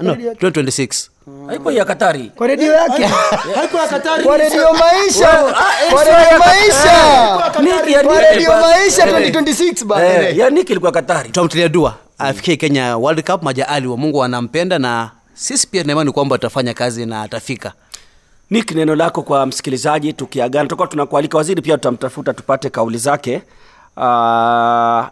no, 0.00 0.14
2026 0.14 1.10
haipo 1.48 1.72
ya 1.72 1.84
katari. 1.84 2.32
Kwa 2.36 2.46
redio 2.46 2.72
yake. 2.72 3.04
Haikuwa 3.56 3.86
katari. 3.88 4.24
Kwa 4.24 4.36
redio 4.36 4.72
maisha. 4.72 5.54
Kwa 5.90 6.04
redio 6.04 6.38
maisha. 6.38 7.02
Kwa 8.04 8.20
redio 8.20 8.52
maisha. 8.60 9.06
2026 9.06 9.84
bana. 9.84 10.04
Ya 10.08 10.50
niki 10.50 10.72
ilikuwa 10.72 10.92
katari. 10.92 11.26
Tutamtilia 11.28 11.68
dua 11.68 11.94
afikie 12.18 12.56
kenya 12.56 12.96
world 12.96 13.30
cup 13.30 13.42
majaali 13.42 13.86
wa 13.86 13.96
mungu 13.96 14.24
anampenda 14.24 14.78
na 14.78 15.10
sisi 15.34 15.66
pia 15.66 15.80
tunaimani 15.82 16.12
kwamba 16.12 16.36
atafanya 16.36 16.74
kazi 16.74 17.06
na 17.06 17.22
atafika 17.22 17.72
Nick, 18.50 18.70
neno 18.74 18.94
lako 18.94 19.22
kwa 19.22 19.46
msikilizaji 19.46 20.12
tukiagana, 20.12 20.64
tutakuwa 20.64 20.88
tunakualika 20.88 21.38
waziri, 21.38 21.62
pia 21.62 21.76
tutamtafuta 21.76 22.34
tupate 22.34 22.70
kauli 22.70 22.98
zake. 22.98 23.42
Uh, 23.96 25.06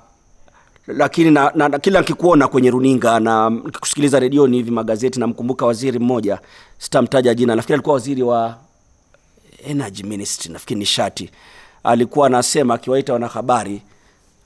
lakini 0.87 1.31
na, 1.31 1.53
na, 1.55 1.69
na 1.69 1.79
kila 1.79 2.01
nikikuona 2.01 2.49
kwenye 2.49 2.71
runinga 2.71 3.21
na 3.21 3.51
nikikusikiliza 3.51 4.21
redioni 4.21 4.57
hivi 4.57 4.71
magazeti, 4.71 5.21
namkumbuka 5.21 5.67
waziri 5.67 5.99
mmoja, 5.99 6.39
sitamtaja 6.79 7.35
jina, 7.35 7.55
nafikiri 7.55 7.75
alikuwa 7.75 7.95
waziri 7.95 8.23
wa 8.23 8.57
energy 9.67 10.03
ministry, 10.03 10.53
nafikiri 10.53 10.81
nishati, 10.81 11.31
alikuwa 11.85 12.27
anasema 12.27 12.75
akiwaita 12.75 13.13
wanahabari 13.13 13.83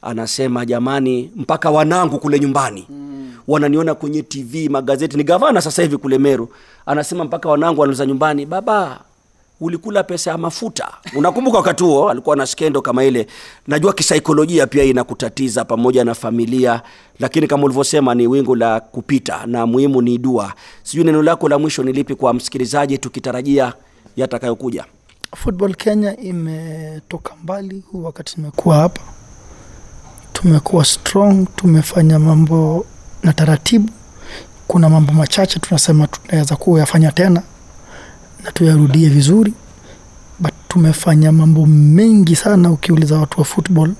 anasema 0.02 0.66
jamani, 0.66 1.30
mpaka 1.36 1.70
wanangu 1.70 2.18
kule 2.18 2.40
nyumbani 2.40 2.86
mm. 2.90 3.32
wananiona 3.48 3.94
kwenye 3.94 4.22
TV 4.22 4.68
magazeti. 4.68 5.16
Ni 5.16 5.24
gavana 5.24 5.60
sasa 5.60 5.82
hivi 5.82 5.96
kule 5.96 6.18
Meru, 6.18 6.48
anasema 6.86 7.24
mpaka 7.24 7.48
wanangu 7.48 7.80
wanauliza 7.80 8.06
nyumbani, 8.06 8.46
baba 8.46 9.00
ulikula 9.60 10.02
pesa 10.02 10.30
ya 10.30 10.38
mafuta. 10.38 10.88
Unakumbuka 11.16 11.58
wakati 11.58 11.84
huo 11.84 12.10
alikuwa 12.10 12.36
na 12.36 12.46
skendo 12.46 12.82
kama 12.82 13.04
ile. 13.04 13.26
Najua 13.66 13.92
kisaikolojia 13.92 14.66
pia 14.66 14.84
inakutatiza 14.84 15.64
pamoja 15.64 16.04
na 16.04 16.14
familia, 16.14 16.82
lakini 17.20 17.46
kama 17.46 17.64
ulivyosema 17.64 18.14
ni 18.14 18.26
wingu 18.26 18.54
la 18.56 18.80
kupita 18.80 19.46
na 19.46 19.66
muhimu 19.66 20.02
ni 20.02 20.18
dua. 20.18 20.52
Sijui 20.82 21.04
neno 21.04 21.22
lako 21.22 21.48
la 21.48 21.58
mwisho 21.58 21.82
ni 21.82 21.92
lipi 21.92 22.14
kwa 22.14 22.34
msikilizaji, 22.34 22.98
tukitarajia 22.98 23.72
yatakayokuja. 24.16 24.84
football 25.36 25.74
kenya 25.74 26.16
imetoka 26.16 27.34
mbali 27.42 27.82
huu 27.92 28.02
wakati 28.04 28.34
nimekuwa 28.36 28.76
hapa 28.76 29.00
tumekuwa 30.42 30.84
strong 30.84 31.46
tumefanya 31.56 32.18
mambo 32.18 32.86
na 33.22 33.32
taratibu. 33.32 33.88
Kuna 34.68 34.88
mambo 34.88 35.12
machache 35.12 35.58
tunasema 35.60 36.06
tunaweza 36.06 36.56
kuwa 36.56 36.80
yafanya 36.80 37.12
tena 37.12 37.42
na 38.44 38.52
tuyarudie 38.52 39.08
vizuri 39.08 39.52
but 40.40 40.52
tumefanya 40.68 41.32
mambo 41.32 41.66
mengi 41.66 42.36
sana. 42.36 42.70
Ukiuliza 42.70 43.18
watu 43.18 43.38
wa 43.38 43.44
football 43.44 43.90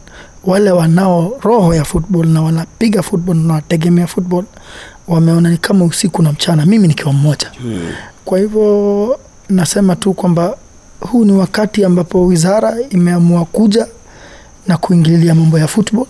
wale 0.44 0.70
wanao 0.70 1.32
roho 1.42 1.74
ya 1.74 1.84
football 1.84 2.26
na 2.26 2.42
wanapiga 2.42 3.02
football 3.02 3.36
na 3.36 3.52
wanategemea 3.54 4.06
football 4.06 4.44
wameona 5.08 5.50
ni 5.50 5.56
kama 5.56 5.84
usiku 5.84 6.22
na 6.22 6.32
mchana 6.32 6.66
mimi 6.66 6.88
nikiwa 6.88 7.12
mmoja. 7.12 7.50
Kwa 8.24 8.38
hivyo 8.38 9.18
nasema 9.48 9.96
tu 9.96 10.12
kwamba 10.14 10.56
huu 11.00 11.24
ni 11.24 11.32
wakati 11.32 11.84
ambapo 11.84 12.26
wizara 12.26 12.74
imeamua 12.90 13.44
kuja 13.44 13.86
na 14.68 14.76
kuingililia 14.76 15.34
mambo 15.34 15.58
ya 15.58 15.68
football 15.68 16.06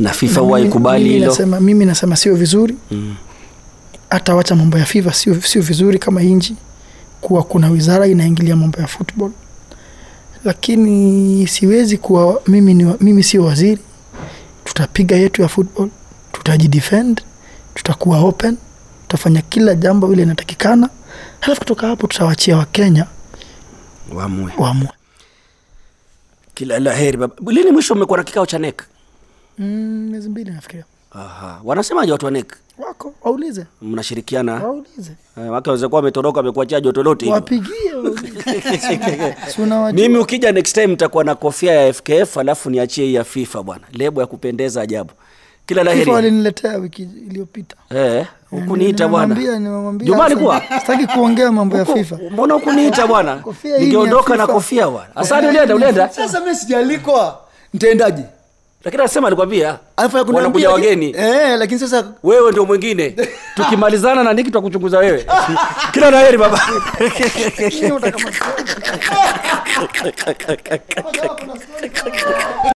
na 0.00 0.10
FIFA 0.12 0.40
huwa 0.40 0.60
ikubali 0.60 1.08
hilo 1.08 1.26
nasema, 1.26 1.60
mimi 1.60 1.84
nasema 1.84 2.16
sio 2.16 2.34
vizuri 2.34 2.74
Mm. 2.90 3.16
hata 4.10 4.34
wacha 4.34 4.56
mambo 4.56 4.78
ya 4.78 4.84
FIFA 4.84 5.12
sio, 5.12 5.40
sio 5.42 5.62
vizuri 5.62 5.98
kama 5.98 6.22
inji 6.22 6.56
kuwa 7.20 7.42
kuna 7.42 7.68
wizara 7.70 8.06
inaingilia 8.06 8.56
mambo 8.56 8.80
ya 8.80 8.86
football, 8.86 9.30
lakini 10.44 11.46
siwezi 11.46 11.96
kuwa 11.96 12.42
mimi, 12.46 12.74
ni, 12.74 12.94
mimi 13.00 13.22
sio 13.22 13.44
waziri. 13.44 13.80
Tutapiga 14.64 15.16
yetu 15.16 15.42
ya 15.42 15.48
football, 15.48 15.88
tutajidefend, 16.32 17.22
tutakuwa 17.74 18.18
open, 18.20 18.56
tutafanya 19.02 19.42
kila 19.42 19.74
jambo 19.74 20.12
ile 20.12 20.22
inatakikana, 20.22 20.88
halafu 21.40 21.60
kutoka 21.60 21.86
hapo 21.86 22.06
tutawachia 22.06 22.56
Wakenya 22.56 23.06
waamue. 24.58 24.88
Kila 26.54 26.78
la 26.78 26.94
heri 26.94 27.16
baba. 27.16 27.34
Lini 27.52 27.70
mwisho 27.70 27.94
mmekuwa 27.94 28.18
na 28.18 28.24
kikao 28.24 28.46
cha 28.46 28.58
NEC? 28.58 28.82
Mm, 29.60 30.08
miezi 30.10 30.28
mbili 30.28 30.50
nafikiria. 30.50 30.84
Aha. 31.12 31.60
Wanasemaje 31.64 32.12
watu 32.12 32.24
wa 32.26 32.30
NEC? 32.32 32.46
Wako 32.78 33.14
waulize, 33.22 33.66
Mnashirikiana? 33.82 34.54
waulize, 34.54 35.12
Eh, 35.38 35.50
Wake 35.52 35.70
waweza 35.70 35.88
kuwa 35.88 35.98
wametoroka 35.98 36.36
wamekuachia 36.40 36.80
joto 36.80 37.02
lote 37.02 37.24
hilo. 37.24 37.34
wapigie. 37.34 37.92
Mimi 39.92 40.18
ukija 40.18 40.52
next 40.52 40.74
time 40.74 40.86
nitakuwa 40.86 41.24
na 41.24 41.34
kofia 41.34 41.72
ya 41.74 41.92
FKF 41.92 42.36
alafu 42.38 42.70
niachie 42.70 43.04
hii 43.06 43.14
ya 43.14 43.24
FIFA 43.24 43.62
bwana. 43.62 43.84
Lebo 43.92 44.20
ya 44.20 44.26
kupendeza 44.26 44.82
ajabu. 44.82 45.10
Kila 45.66 45.84
la 45.84 45.92
heri. 45.94 46.10
waliniletea 46.10 46.76
wiki 46.76 47.02
iliyopita. 47.02 47.76
Eh, 47.90 48.26
hukuniita 48.50 49.08
bwana. 49.08 49.34
Nimemwambia- 49.34 49.58
nimemwambia 49.58 50.06
Jumani 50.06 50.36
sitaki 50.80 51.06
kuongea 51.06 51.52
mambo 51.52 51.76
ya 51.76 51.84
FIFA. 51.84 52.18
Mbona 52.30 52.54
hukuniita 52.54 53.06
bwana? 53.06 53.42
Ningeondoka 53.78 54.36
na 54.36 54.46
kofia 54.46 54.88
bwana. 54.88 55.16
Asante 55.16 55.48
ulienda 55.48 55.74
ulienda. 55.74 56.08
sasa 56.08 56.40
mimi 56.40 56.56
sijaalikwa 56.56 57.38
ntaendaje 57.74 58.22
Lakini 58.84 59.02
anasema 59.02 59.26
alikwambia 59.26 59.78
wanakuja 60.32 60.70
wageni. 60.70 61.14
eh, 61.18 61.58
lakini 61.58 61.80
sasa 61.80 62.04
Wewe 62.22 62.50
ndio 62.50 62.64
mwingine. 62.66 63.10
Tukimalizana 63.56 64.24
na 64.24 64.32
Niki 64.32 64.44
tutakuchunguza 64.50 64.98
wewe. 64.98 65.26
Kila 65.92 66.10
naheri 66.10 66.38
baba. 66.38 66.60